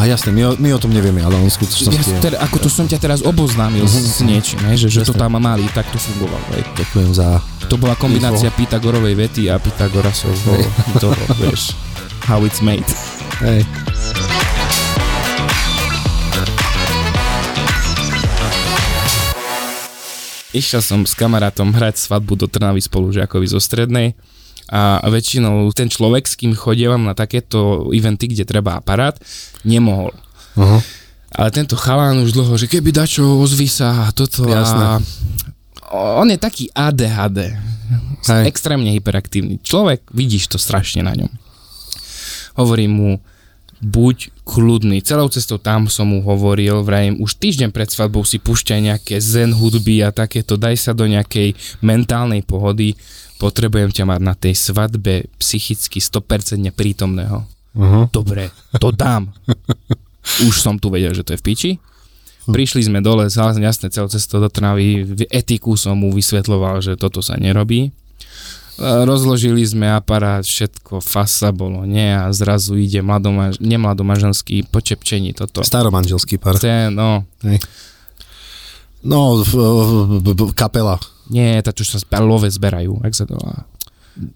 A 0.00 0.08
jasné, 0.08 0.32
my 0.32 0.42
o, 0.46 0.50
my 0.56 0.72
o 0.72 0.80
tom 0.80 0.88
nevieme, 0.88 1.20
ale 1.20 1.36
on 1.36 1.44
v 1.44 1.60
Ja, 1.84 2.00
teda, 2.24 2.40
ako 2.40 2.56
to 2.56 2.68
som 2.72 2.88
ťa 2.88 2.96
teraz 2.96 3.20
oboznámil 3.20 3.84
Mhm. 3.84 3.92
s, 3.92 4.16
s 4.16 4.20
niečím, 4.24 4.56
že, 4.72 4.88
že 4.88 5.04
to 5.04 5.12
tam 5.12 5.36
mali, 5.36 5.68
tak 5.76 5.84
to 5.92 6.00
fungovalo. 6.00 6.40
Hej. 6.56 6.64
Ďakujem 6.72 7.10
za... 7.12 7.36
To 7.68 7.76
bola 7.76 7.92
kombinácia 7.94 8.48
Pythagorovej 8.48 9.12
vety 9.12 9.52
a 9.52 9.60
Pythagorasovho 9.60 10.56
toho, 11.04 11.20
vieš. 11.36 11.76
How 12.24 12.40
it's 12.40 12.64
made. 12.64 12.88
Hej. 13.44 13.60
Išiel 20.50 20.82
som 20.82 21.06
s 21.06 21.14
kamarátom 21.14 21.70
hrať 21.70 22.00
svadbu 22.00 22.34
do 22.34 22.46
Trnavy 22.50 22.82
spolužiakovi 22.82 23.46
zo 23.46 23.62
strednej 23.62 24.18
a 24.70 25.02
väčšinou 25.10 25.66
ten 25.74 25.90
človek, 25.90 26.30
s 26.30 26.38
kým 26.38 26.54
chodievam 26.54 27.02
na 27.02 27.18
takéto 27.18 27.90
eventy, 27.90 28.30
kde 28.30 28.46
treba 28.46 28.78
aparát, 28.78 29.18
nemohol. 29.66 30.14
Uh-huh. 30.54 30.78
Ale 31.34 31.50
tento 31.50 31.74
chalán 31.74 32.22
už 32.22 32.30
dlho, 32.30 32.54
že 32.54 32.70
keby 32.70 32.94
dačo, 32.94 33.22
ozví 33.42 33.66
sa 33.66 34.06
a 34.06 34.14
toto 34.14 34.46
Jasné. 34.46 34.78
a 34.78 34.88
on 35.90 36.30
je 36.30 36.38
taký 36.38 36.70
ADHD, 36.70 37.58
Hej. 38.30 38.44
extrémne 38.46 38.94
hyperaktívny 38.94 39.58
človek, 39.58 40.06
vidíš 40.14 40.54
to 40.54 40.58
strašne 40.58 41.02
na 41.02 41.18
ňom. 41.18 41.30
Hovorím 42.54 42.92
mu, 42.94 43.10
buď 43.80 44.44
kľudný. 44.44 45.00
Celou 45.00 45.32
cestou 45.32 45.56
tam 45.56 45.88
som 45.88 46.12
mu 46.12 46.20
hovoril, 46.20 46.84
vrajím, 46.84 47.20
už 47.20 47.40
týždeň 47.40 47.72
pred 47.72 47.88
svadbou 47.88 48.22
si 48.28 48.36
púšťaj 48.36 48.80
nejaké 48.92 49.16
zen 49.18 49.56
hudby 49.56 50.04
a 50.04 50.12
takéto, 50.12 50.60
daj 50.60 50.76
sa 50.76 50.92
do 50.92 51.08
nejakej 51.08 51.56
mentálnej 51.80 52.44
pohody, 52.44 52.92
potrebujem 53.40 53.88
ťa 53.88 54.04
mať 54.04 54.20
na 54.20 54.34
tej 54.36 54.54
svadbe 54.54 55.32
psychicky 55.40 55.98
100% 55.98 56.68
prítomného. 56.76 57.48
Uh-huh. 57.72 58.04
Dobre, 58.12 58.52
to 58.76 58.92
dám. 58.92 59.32
Už 60.48 60.60
som 60.60 60.76
tu 60.76 60.92
vedel, 60.92 61.16
že 61.16 61.24
to 61.24 61.32
je 61.32 61.40
v 61.40 61.46
piči. 61.48 61.70
Prišli 62.44 62.84
sme 62.84 63.00
dole, 63.00 63.28
jasne 63.28 63.88
celú 63.88 64.08
cestu 64.12 64.40
do 64.40 64.48
Trnavy, 64.48 65.04
v 65.06 65.22
etiku 65.28 65.76
som 65.76 65.96
mu 65.96 66.12
vysvetloval, 66.12 66.82
že 66.84 66.96
toto 66.96 67.24
sa 67.24 67.36
nerobí. 67.36 67.92
Rozložili 68.80 69.60
sme 69.62 69.92
aparát, 69.92 70.40
všetko, 70.40 71.04
fasa 71.04 71.52
bolo, 71.52 71.84
nie 71.84 72.08
a 72.08 72.32
zrazu 72.32 72.80
ide 72.80 73.04
mladomaž, 73.04 73.60
nemladomaženský 73.60 74.64
počepčení 74.72 75.36
toto. 75.36 75.60
Staromanželský 75.60 76.40
pár. 76.40 76.56
Ten, 76.56 76.96
no, 76.96 77.28
No, 79.00 79.40
v, 79.40 79.52
v, 79.52 80.20
v, 80.20 80.52
kapela. 80.52 81.00
nie, 81.32 81.56
tá 81.64 81.72
čo 81.72 81.84
sa 81.88 81.96
love 82.20 82.44
zberajú, 82.44 83.00
jak 83.00 83.14
sa 83.16 83.24
to 83.24 83.36
volá. 83.36 83.64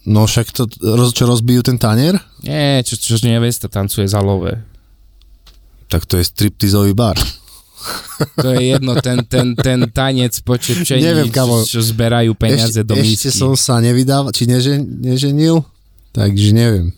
No 0.08 0.24
však 0.24 0.46
to, 0.56 0.64
roz, 0.80 1.12
čo 1.12 1.28
rozbijú 1.28 1.60
ten 1.60 1.76
tanier, 1.76 2.16
Nie, 2.40 2.80
čo, 2.80 2.96
čo 2.96 3.20
nevesta 3.24 3.68
tancuje 3.68 4.08
za 4.08 4.24
love. 4.24 4.56
tak 5.92 6.08
to 6.08 6.16
je 6.16 6.24
striptizový 6.24 6.96
bar. 6.96 7.16
To 8.42 8.48
je 8.54 8.72
jedno, 8.72 8.94
ten, 9.02 9.20
ten, 9.26 9.54
ten 9.54 9.84
tanec 9.90 10.32
počepčení, 10.40 11.02
Neviem, 11.02 11.28
kamo. 11.28 11.62
čo, 11.66 11.78
čo 11.78 11.80
zberajú 11.82 12.32
peniaze 12.34 12.80
ešte, 12.80 12.86
do 12.86 12.94
ešte 12.94 13.28
misky. 13.30 13.38
som 13.38 13.52
sa 13.54 13.82
nevydával, 13.82 14.30
či 14.30 14.46
nežen, 14.46 14.86
neženil, 15.02 15.62
takže 16.10 16.54
neviem. 16.54 16.94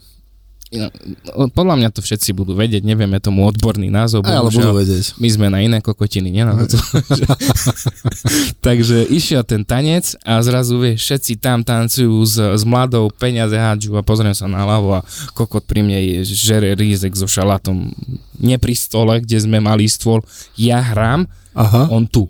Podľa 1.55 1.75
mňa 1.79 1.89
to 1.95 2.03
všetci 2.03 2.35
budú 2.35 2.59
vedieť, 2.59 2.83
nevieme 2.83 3.23
tomu 3.23 3.47
odborný 3.47 3.87
názov. 3.87 4.27
Ale 4.27 4.51
budú 4.51 4.75
vedieť. 4.75 5.15
My 5.23 5.29
sme 5.31 5.47
na 5.47 5.63
iné 5.63 5.79
kokotiny, 5.79 6.27
nie 6.27 6.43
na 6.43 6.59
toto. 6.59 6.83
Takže 8.67 9.07
išiel 9.07 9.47
ten 9.47 9.63
tanec 9.63 10.19
a 10.27 10.43
zrazu, 10.43 10.83
vieš, 10.83 11.07
všetci 11.07 11.39
tam 11.39 11.63
tancujú 11.63 12.19
s, 12.27 12.43
s 12.43 12.63
mladou, 12.67 13.07
peniaze 13.15 13.55
hádžu 13.55 13.95
a 13.95 14.03
pozriem 14.03 14.35
sa 14.35 14.51
na 14.51 14.67
hlavu 14.67 14.99
a 14.99 15.07
kokot 15.39 15.63
pri 15.63 15.87
mne 15.87 16.03
je, 16.03 16.35
žere 16.35 16.75
rízek 16.75 17.15
so 17.15 17.31
šalátom. 17.31 17.95
Nie 18.43 18.59
pri 18.59 18.75
stole, 18.75 19.23
kde 19.23 19.39
sme 19.39 19.63
mali 19.63 19.87
stôl. 19.87 20.27
Ja 20.59 20.83
hrám, 20.83 21.31
Aha. 21.55 21.87
on 21.95 22.11
tu. 22.11 22.27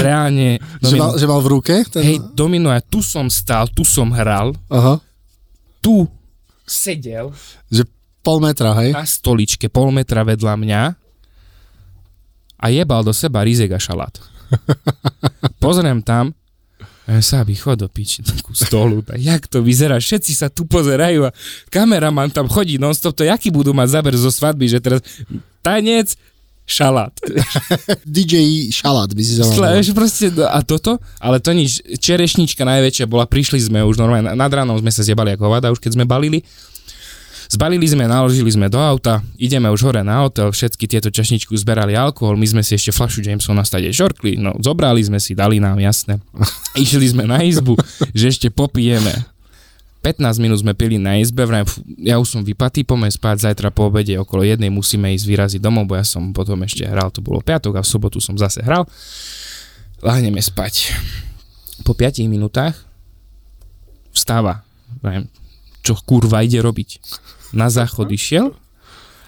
reálne... 0.00 0.58
Že 0.82 0.96
mal, 0.96 1.12
Domino, 1.12 1.20
že 1.20 1.26
mal 1.28 1.40
v 1.44 1.48
ruke? 1.48 1.74
Ten... 1.86 2.02
hej, 2.02 2.16
Domino, 2.34 2.68
ja 2.72 2.82
tu 2.82 3.04
som 3.04 3.30
stál, 3.30 3.70
tu 3.70 3.84
som 3.86 4.10
hral, 4.10 4.56
Aha. 4.72 4.98
Tu 5.86 6.10
sedel 6.66 7.30
Že 7.70 7.86
pol 8.26 8.42
metra, 8.42 8.74
hej? 8.82 8.90
na 8.90 9.06
stoličke 9.06 9.70
pol 9.70 9.94
metra 9.94 10.26
vedľa 10.26 10.58
mňa 10.58 10.82
a 12.58 12.66
jebal 12.74 13.06
do 13.06 13.14
seba 13.14 13.46
rizek 13.46 13.70
a 13.70 13.78
šalát. 13.78 14.18
Pozriem 15.62 16.02
tam, 16.02 16.34
a 17.06 17.18
ja 17.18 17.22
sa 17.22 17.46
chod 17.46 17.78
do 17.78 17.86
piči 17.86 18.26
ku 18.42 18.50
stolu, 18.50 18.98
tak 18.98 19.22
jak 19.22 19.46
to 19.46 19.62
vyzerá, 19.62 20.02
všetci 20.02 20.32
sa 20.34 20.50
tu 20.50 20.66
pozerajú 20.66 21.30
a 21.30 21.34
kameraman 21.70 22.34
tam 22.34 22.50
chodí 22.50 22.82
non-stop, 22.82 23.14
to 23.14 23.22
jaký 23.22 23.54
budú 23.54 23.70
mať 23.70 23.94
záber 23.94 24.18
zo 24.18 24.26
svadby, 24.26 24.66
že 24.66 24.82
teraz 24.82 25.06
tanec, 25.62 26.18
šalát. 26.66 27.14
DJ 28.04 28.68
šalát 28.74 29.08
by 29.14 29.22
si 29.22 29.38
zavolal. 29.38 29.78
proste, 29.94 30.34
no, 30.34 30.44
a 30.50 30.58
toto, 30.66 30.98
ale 31.22 31.38
to 31.38 31.54
nič, 31.54 31.80
čerešnička 32.02 32.66
najväčšia 32.66 33.06
bola, 33.06 33.24
prišli 33.24 33.62
sme 33.62 33.86
už 33.86 34.02
normálne, 34.02 34.34
nad 34.34 34.52
ránom 34.52 34.76
sme 34.76 34.90
sa 34.90 35.06
zjebali 35.06 35.38
ako 35.38 35.46
vada, 35.46 35.70
už 35.70 35.78
keď 35.78 35.96
sme 35.96 36.04
balili, 36.04 36.42
Zbalili 37.46 37.86
sme, 37.86 38.10
naložili 38.10 38.50
sme 38.50 38.66
do 38.66 38.82
auta, 38.82 39.22
ideme 39.38 39.70
už 39.70 39.86
hore 39.86 40.02
na 40.02 40.26
hotel, 40.26 40.50
všetky 40.50 40.90
tieto 40.90 41.14
čašničku 41.14 41.54
zberali 41.54 41.94
alkohol, 41.94 42.34
my 42.34 42.42
sme 42.42 42.62
si 42.66 42.74
ešte 42.74 42.90
flašu 42.90 43.22
Jamesona 43.22 43.62
stade 43.62 43.94
žorkli, 43.94 44.34
no 44.34 44.58
zobrali 44.58 44.98
sme 45.06 45.22
si, 45.22 45.38
dali 45.38 45.62
nám, 45.62 45.78
jasné. 45.78 46.18
Išli 46.74 47.14
sme 47.14 47.30
na 47.30 47.46
izbu, 47.46 47.78
že 48.10 48.34
ešte 48.34 48.50
popijeme. 48.50 49.35
15 50.06 50.38
minút 50.38 50.62
sme 50.62 50.70
pili 50.70 51.02
na 51.02 51.18
izbe, 51.18 51.42
vrajím, 51.42 51.66
fú, 51.66 51.82
ja 51.98 52.22
už 52.22 52.38
som 52.38 52.46
vypatý, 52.46 52.86
poďme 52.86 53.10
spať, 53.10 53.50
zajtra 53.50 53.74
po 53.74 53.90
obede 53.90 54.14
okolo 54.14 54.46
jednej 54.46 54.70
musíme 54.70 55.10
ísť 55.10 55.26
vyraziť 55.26 55.58
domov, 55.58 55.90
bo 55.90 55.98
ja 55.98 56.06
som 56.06 56.30
potom 56.30 56.62
ešte 56.62 56.86
hral, 56.86 57.10
to 57.10 57.18
bolo 57.18 57.42
piatok 57.42 57.74
a 57.74 57.82
v 57.82 57.90
sobotu 57.90 58.22
som 58.22 58.38
zase 58.38 58.62
hral. 58.62 58.86
Láhneme 60.06 60.38
spať. 60.38 60.94
Po 61.82 61.98
5 61.98 62.22
minútach 62.30 62.78
vstáva. 64.14 64.62
Vrajím, 65.02 65.26
čo 65.82 65.98
kurva 66.06 66.46
ide 66.46 66.62
robiť? 66.62 67.02
Na 67.50 67.66
záchod 67.66 68.06
išiel, 68.06 68.54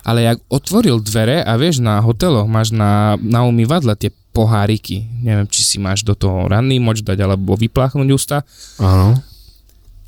ale 0.06 0.30
jak 0.30 0.38
otvoril 0.46 1.02
dvere 1.02 1.42
a 1.42 1.58
vieš, 1.58 1.82
na 1.82 1.98
hoteloch 1.98 2.46
máš 2.46 2.70
na, 2.70 3.18
na 3.18 3.42
umývadle 3.42 3.98
tie 3.98 4.14
poháriky, 4.30 5.02
neviem, 5.26 5.50
či 5.50 5.66
si 5.66 5.82
máš 5.82 6.06
do 6.06 6.14
toho 6.14 6.46
ranný 6.46 6.78
moč 6.78 7.02
dať 7.02 7.18
alebo 7.18 7.58
vypláchnuť 7.58 8.08
ústa, 8.14 8.46
Áno. 8.78 9.18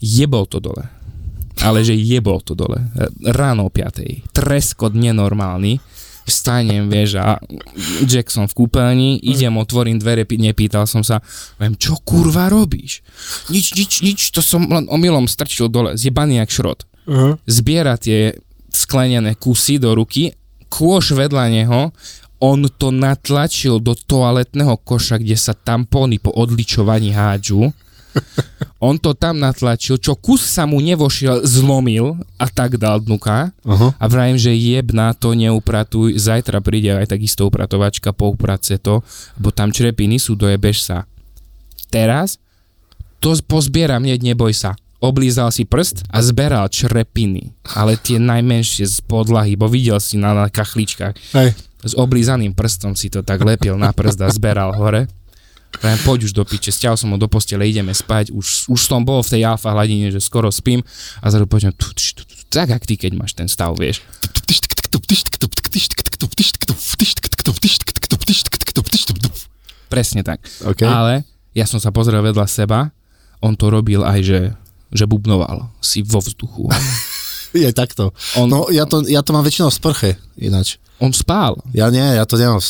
Jebol 0.00 0.48
to 0.48 0.58
dole. 0.58 0.88
Ale 1.60 1.84
že 1.84 1.92
jebol 1.92 2.40
to 2.40 2.56
dole. 2.56 2.80
Ráno 3.20 3.68
o 3.68 3.70
5. 3.70 4.32
Treskot 4.32 4.96
nenormálny. 4.96 5.76
Vstanem, 6.24 6.86
vieš, 6.86 7.18
a 7.18 7.42
Jackson 8.06 8.46
v 8.46 8.54
kúpeľni, 8.54 9.18
idem, 9.18 9.50
otvorím 9.56 9.98
dvere, 9.98 10.22
pý- 10.22 10.38
nepýtal 10.38 10.86
som 10.86 11.02
sa, 11.02 11.18
viem, 11.58 11.74
čo 11.74 11.98
kurva 12.06 12.46
robíš? 12.46 13.02
Nič, 13.50 13.74
nič, 13.74 13.92
nič, 14.04 14.20
to 14.30 14.38
som 14.38 14.62
len 14.70 14.86
omylom 14.86 15.26
strčil 15.26 15.66
dole, 15.66 15.98
zjebaný 15.98 16.38
jak 16.38 16.54
šrot. 16.54 16.86
Uh-huh. 17.08 17.34
Zbiera 17.50 17.98
tie 17.98 18.38
sklenené 18.70 19.34
kusy 19.34 19.82
do 19.82 19.90
ruky, 19.90 20.30
kôš 20.70 21.18
vedľa 21.18 21.44
neho, 21.50 21.90
on 22.40 22.64
to 22.72 22.88
natlačil 22.88 23.82
do 23.82 23.92
toaletného 23.92 24.80
koša, 24.80 25.20
kde 25.20 25.36
sa 25.36 25.52
tampóny 25.52 26.16
po 26.22 26.32
odličovaní 26.32 27.12
hádžu. 27.12 27.68
On 28.80 28.96
to 28.96 29.12
tam 29.12 29.36
natlačil, 29.36 30.00
čo 30.00 30.16
kus 30.16 30.40
sa 30.40 30.64
mu 30.64 30.80
nevošiel, 30.80 31.44
zlomil 31.44 32.16
a 32.40 32.48
tak 32.48 32.80
dal 32.80 33.04
dnuka. 33.04 33.52
Aha. 33.52 33.88
A 33.92 34.04
vravím, 34.08 34.40
že 34.40 34.56
jebná 34.56 35.12
to 35.12 35.36
neupratuj, 35.36 36.16
zajtra 36.16 36.64
príde 36.64 36.96
aj 36.96 37.12
takisto 37.12 37.44
upratovačka, 37.44 38.16
pouprace 38.16 38.80
to, 38.80 39.04
bo 39.36 39.52
tam 39.52 39.68
črepiny 39.68 40.16
sú, 40.16 40.32
dojebeš 40.32 40.88
sa. 40.88 41.04
Teraz 41.92 42.40
to 43.20 43.36
pozbieram, 43.44 44.00
hneď 44.00 44.32
neboj 44.32 44.56
sa. 44.56 44.80
Oblízal 45.00 45.52
si 45.52 45.68
prst 45.68 46.08
a 46.08 46.24
zberal 46.24 46.68
črepiny, 46.72 47.52
ale 47.76 48.00
tie 48.00 48.16
najmenšie 48.16 48.88
z 48.88 49.00
podlahy, 49.04 49.60
bo 49.60 49.68
videl 49.68 50.00
si 50.00 50.16
na, 50.16 50.32
na 50.32 50.48
kachličkách. 50.48 51.36
Hej. 51.36 51.52
S 51.80 51.96
oblízaným 51.96 52.52
prstom 52.52 52.92
si 52.92 53.08
to 53.08 53.24
tak 53.24 53.40
lepil 53.40 53.80
na 53.80 53.92
prst 53.92 54.20
a 54.20 54.28
zberal 54.28 54.76
hore. 54.76 55.08
Prajem, 55.70 56.00
poď 56.02 56.18
už 56.26 56.32
do 56.34 56.42
piče, 56.42 56.74
stiaľ 56.74 56.98
som 56.98 57.14
ho 57.14 57.18
do 57.20 57.30
postele, 57.30 57.62
ideme 57.62 57.94
spať, 57.94 58.34
už, 58.34 58.66
už 58.66 58.80
som 58.80 59.06
bol 59.06 59.22
v 59.22 59.38
tej 59.38 59.42
alfa 59.46 59.70
hladine, 59.70 60.10
že 60.10 60.18
skoro 60.18 60.50
spím 60.50 60.82
a 61.22 61.30
zrazu 61.30 61.46
poďme, 61.46 61.70
tak 62.50 62.74
jak 62.74 62.82
ty, 62.82 62.98
keď 62.98 63.12
máš 63.14 63.38
ten 63.38 63.46
stav, 63.46 63.78
vieš. 63.78 64.02
Presne 69.86 70.26
tak. 70.26 70.42
OK. 70.66 70.82
Ale 70.82 71.22
ja 71.54 71.66
som 71.66 71.78
sa 71.78 71.94
pozrel 71.94 72.18
vedľa 72.22 72.46
seba, 72.50 72.90
on 73.38 73.54
to 73.54 73.70
robil 73.70 74.02
aj, 74.02 74.20
že, 74.26 74.40
že 74.90 75.04
bubnoval 75.06 75.70
si 75.78 76.02
vo 76.02 76.18
vzduchu. 76.18 76.66
Je 77.64 77.70
takto. 77.72 78.14
On, 78.38 78.46
No, 78.46 78.70
ja 78.70 78.86
to, 78.86 79.02
ja 79.06 79.22
to 79.22 79.34
mám 79.34 79.42
väčšinou 79.42 79.70
v 79.70 79.76
sprche, 79.76 80.10
ináč. 80.38 80.78
on 81.00 81.10
spál. 81.16 81.56
Ja 81.72 81.88
nie, 81.88 82.02
ja 82.02 82.28
to 82.28 82.36
nemám, 82.36 82.60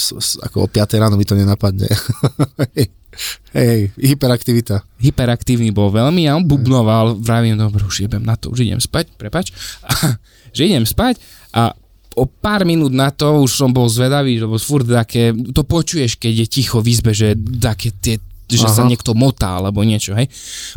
ako 0.47 0.57
o 0.65 0.69
5 0.71 1.01
ráno 1.03 1.19
mi 1.19 1.27
to 1.27 1.35
nenapadne. 1.35 1.91
hej, 3.57 3.91
hyperaktivita. 3.99 4.87
hyperaktívny 5.03 5.75
bol 5.75 5.91
veľmi 5.91 6.31
a 6.31 6.39
on 6.39 6.47
bubnoval, 6.47 7.19
vravím, 7.19 7.59
dobre, 7.59 7.83
už 7.83 8.07
jebem 8.07 8.23
na 8.23 8.39
to, 8.39 8.55
už 8.55 8.63
idem 8.63 8.79
spať, 8.79 9.11
prepač, 9.19 9.51
a, 9.83 10.15
že 10.57 10.71
idem 10.71 10.87
spať 10.87 11.19
a 11.51 11.75
o 12.15 12.27
pár 12.27 12.63
minút 12.67 12.95
na 12.95 13.11
to 13.11 13.43
už 13.43 13.51
som 13.51 13.71
bol 13.71 13.87
zvedavý, 13.91 14.39
lebo 14.39 14.59
furt 14.59 14.87
také, 14.87 15.35
to 15.55 15.63
počuješ, 15.67 16.19
keď 16.19 16.45
je 16.45 16.47
ticho 16.47 16.79
v 16.83 16.91
izbe, 16.91 17.11
že 17.15 17.35
také 17.59 17.95
tie, 17.99 18.19
že 18.51 18.67
Aha. 18.67 18.75
sa 18.75 18.83
niekto 18.87 19.15
motá 19.15 19.59
alebo 19.59 19.83
niečo, 19.87 20.15
hej. 20.19 20.27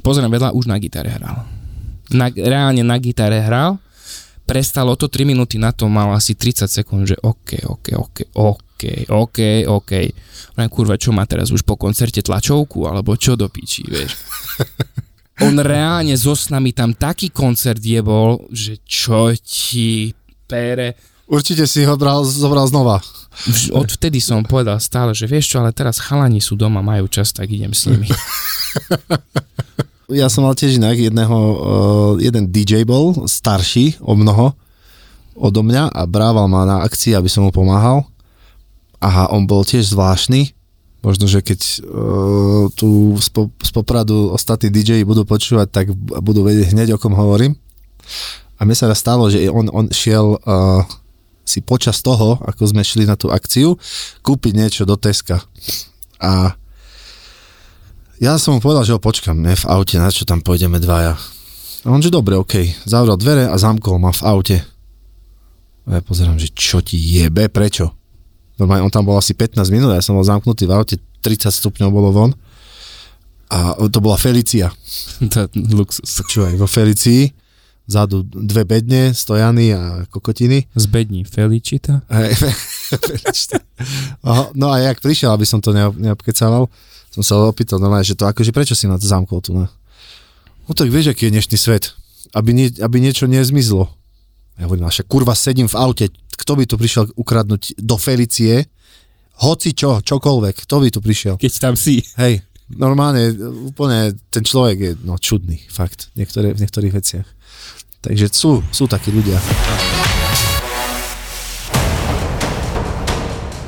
Pozriem 0.06 0.30
vedľa, 0.30 0.54
už 0.54 0.70
na 0.70 0.78
gitare 0.78 1.10
hral. 1.10 1.42
Na, 2.14 2.30
reálne 2.30 2.86
na 2.86 2.98
gitare 3.02 3.42
hral, 3.42 3.82
prestalo 4.54 4.94
to 4.94 5.10
3 5.10 5.26
minúty 5.26 5.58
na 5.58 5.74
to, 5.74 5.90
mal 5.90 6.14
asi 6.14 6.38
30 6.38 6.70
sekúnd, 6.70 7.10
že 7.10 7.18
OK, 7.26 7.66
OK, 7.66 7.98
OK, 7.98 8.18
OK, 8.38 8.82
OK, 9.10 9.40
OK. 9.66 9.92
Vrajím, 10.54 10.70
kurva, 10.70 10.94
čo 10.94 11.10
má 11.10 11.26
teraz 11.26 11.50
už 11.50 11.66
po 11.66 11.74
koncerte 11.74 12.22
tlačovku, 12.22 12.86
alebo 12.86 13.18
čo 13.18 13.34
do 13.34 13.50
piči, 13.50 13.82
vieš. 13.90 14.14
On 15.46 15.58
reálne 15.58 16.14
so 16.14 16.38
s 16.38 16.54
nami 16.54 16.70
tam 16.78 16.94
taký 16.94 17.34
koncert 17.34 17.82
jebol, 17.82 18.46
že 18.54 18.78
čo 18.86 19.34
ti 19.42 20.14
pere. 20.46 20.94
Určite 21.26 21.66
si 21.66 21.82
ho 21.82 21.98
bral, 21.98 22.22
zobral 22.22 22.70
znova. 22.70 23.02
Vž- 23.50 23.74
Odvtedy 23.74 24.22
som 24.22 24.46
povedal 24.46 24.78
stále, 24.78 25.18
že 25.18 25.26
vieš 25.26 25.58
čo, 25.58 25.66
ale 25.66 25.74
teraz 25.74 25.98
chalani 25.98 26.38
sú 26.38 26.54
doma, 26.54 26.86
majú 26.86 27.10
čas, 27.10 27.34
tak 27.34 27.50
idem 27.50 27.74
s 27.74 27.90
nimi. 27.90 28.06
Ja 30.12 30.28
som 30.28 30.44
mal 30.44 30.56
tiež 30.58 30.82
inak 30.82 31.00
jedného, 31.00 31.38
uh, 31.38 32.12
jeden 32.20 32.52
DJ 32.52 32.84
bol, 32.84 33.28
starší 33.28 34.00
o 34.04 34.18
mnoho 34.18 34.52
odo 35.34 35.66
mňa 35.66 35.90
a 35.90 36.02
brával 36.06 36.46
ma 36.46 36.66
na 36.66 36.78
akcii, 36.86 37.18
aby 37.18 37.30
som 37.30 37.46
mu 37.46 37.52
pomáhal. 37.52 38.06
A 39.04 39.28
on 39.34 39.44
bol 39.44 39.68
tiež 39.68 39.92
zvláštny. 39.92 40.56
Možno, 41.04 41.28
že 41.28 41.44
keď 41.44 41.60
uh, 41.84 42.72
tu 42.72 43.20
z, 43.20 43.28
po, 43.28 43.52
Popradu 43.76 44.32
ostatní 44.32 44.72
DJ 44.72 45.04
budú 45.04 45.28
počúvať, 45.28 45.68
tak 45.68 45.86
budú 46.24 46.48
vedieť 46.48 46.72
hneď, 46.72 46.96
o 46.96 46.98
kom 47.02 47.12
hovorím. 47.12 47.60
A 48.56 48.64
mne 48.64 48.78
sa 48.78 48.88
raz 48.88 49.04
stalo, 49.04 49.28
že 49.28 49.52
on, 49.52 49.68
on 49.68 49.92
šiel 49.92 50.40
uh, 50.40 50.88
si 51.44 51.60
počas 51.60 52.00
toho, 52.00 52.40
ako 52.48 52.72
sme 52.72 52.88
šli 52.88 53.04
na 53.04 53.20
tú 53.20 53.28
akciu, 53.28 53.76
kúpiť 54.24 54.54
niečo 54.56 54.84
do 54.88 54.96
Teska. 54.96 55.44
A 56.24 56.56
ja 58.22 58.38
som 58.38 58.58
mu 58.58 58.60
povedal, 58.62 58.86
že 58.86 58.94
ho 58.94 59.02
počkam, 59.02 59.42
ne, 59.42 59.58
v 59.58 59.66
aute, 59.70 59.98
na 59.98 60.14
čo 60.14 60.28
tam 60.28 60.42
pôjdeme 60.42 60.78
dvaja. 60.78 61.18
A 61.84 61.88
on, 61.92 62.00
že 62.00 62.14
dobre, 62.14 62.40
okej. 62.40 62.72
Zavrel 62.88 63.20
dvere 63.20 63.46
a 63.50 63.56
zamkol 63.60 64.00
ma 64.00 64.14
v 64.14 64.24
aute. 64.24 64.58
A 65.84 66.00
ja 66.00 66.02
pozerám, 66.02 66.40
že 66.40 66.54
čo 66.56 66.80
ti 66.80 66.96
jebe, 66.96 67.52
prečo? 67.52 67.92
Normálne, 68.56 68.88
on 68.88 68.94
tam 68.94 69.04
bol 69.04 69.20
asi 69.20 69.36
15 69.36 69.68
minút, 69.74 69.92
ja 69.92 70.00
som 70.00 70.16
bol 70.16 70.24
zamknutý 70.24 70.64
v 70.64 70.74
aute, 70.78 70.96
30 71.26 71.52
stupňov 71.52 71.90
bolo 71.92 72.10
von. 72.16 72.32
A 73.52 73.76
to 73.92 74.00
bola 74.00 74.16
Felicia. 74.16 74.72
to 75.34 75.52
luxus. 75.76 76.24
Počúvaj, 76.24 76.56
vo 76.56 76.66
Felicii, 76.66 77.36
vzadu 77.84 78.24
dve 78.24 78.64
bedne, 78.64 79.12
stojany 79.12 79.76
a 79.76 79.82
kokotiny. 80.08 80.72
Zbední 80.74 81.28
Felicita. 81.28 82.02
Hej, 82.08 82.32
Aha, 84.24 84.56
no 84.56 84.72
a 84.72 84.80
jak 84.80 85.02
prišiel, 85.04 85.36
aby 85.36 85.44
som 85.44 85.60
to 85.60 85.76
neobkecával, 85.76 86.72
som 87.14 87.22
sa 87.22 87.38
opýtal 87.46 87.78
normálne, 87.78 88.02
že 88.02 88.18
to 88.18 88.26
akože 88.26 88.50
prečo 88.50 88.74
si 88.74 88.90
ma 88.90 88.98
to 88.98 89.06
zamkol 89.06 89.38
tu, 89.38 89.54
ne? 89.54 89.70
No 90.66 90.74
tak 90.74 90.90
vieš, 90.90 91.14
aký 91.14 91.30
je 91.30 91.36
dnešný 91.38 91.58
svet, 91.62 91.94
aby, 92.34 92.58
nie, 92.58 92.68
aby 92.82 92.98
niečo 92.98 93.30
nezmizlo. 93.30 93.86
Ja 94.58 94.66
hovorím, 94.66 94.90
však 94.90 95.06
kurva 95.06 95.38
sedím 95.38 95.70
v 95.70 95.78
aute, 95.78 96.06
kto 96.34 96.58
by 96.58 96.64
tu 96.66 96.76
prišiel 96.82 97.14
ukradnúť 97.14 97.78
do 97.78 98.02
Felicie, 98.02 98.66
hoci 99.46 99.78
čo, 99.78 100.02
čokoľvek, 100.02 100.66
kto 100.66 100.76
by 100.82 100.88
tu 100.90 101.00
prišiel. 101.06 101.36
Keď 101.38 101.54
tam 101.62 101.78
si. 101.78 102.02
Hej, 102.18 102.42
normálne, 102.74 103.30
úplne 103.70 104.18
ten 104.34 104.42
človek 104.42 104.78
je 104.82 104.92
no, 105.06 105.22
čudný, 105.22 105.62
fakt, 105.70 106.10
niektoré, 106.18 106.58
v 106.58 106.66
niektorých 106.66 106.94
veciach. 106.98 107.28
Takže 108.02 108.34
sú, 108.34 108.66
sú 108.74 108.90
takí 108.90 109.14
ľudia. 109.14 109.38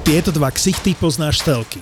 Tieto 0.06 0.30
dva 0.34 0.50
ksichty 0.50 0.98
poznáš 0.98 1.42
telky 1.46 1.82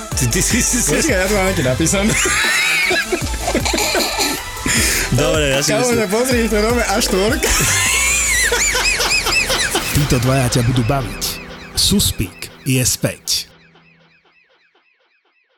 Ty, 0.21 0.27
ty, 0.29 0.41
ty, 0.41 0.61
ty, 0.61 1.01
ty. 1.01 1.09
ja 1.09 1.25
to 1.25 1.33
mám 1.33 1.49
nejaké 1.49 1.65
napísané. 1.65 2.13
Dobre, 5.17 5.49
ja 5.49 5.65
si 5.65 5.73
myslím. 5.73 6.05
pozri, 6.13 6.45
to 6.45 6.61
nové 6.61 6.85
A4. 6.85 7.41
títo 9.97 10.17
dvaja 10.21 10.47
ťa 10.53 10.61
budú 10.69 10.85
baviť. 10.85 11.23
Suspík 11.73 12.53
je 12.69 12.85
späť. 12.85 13.50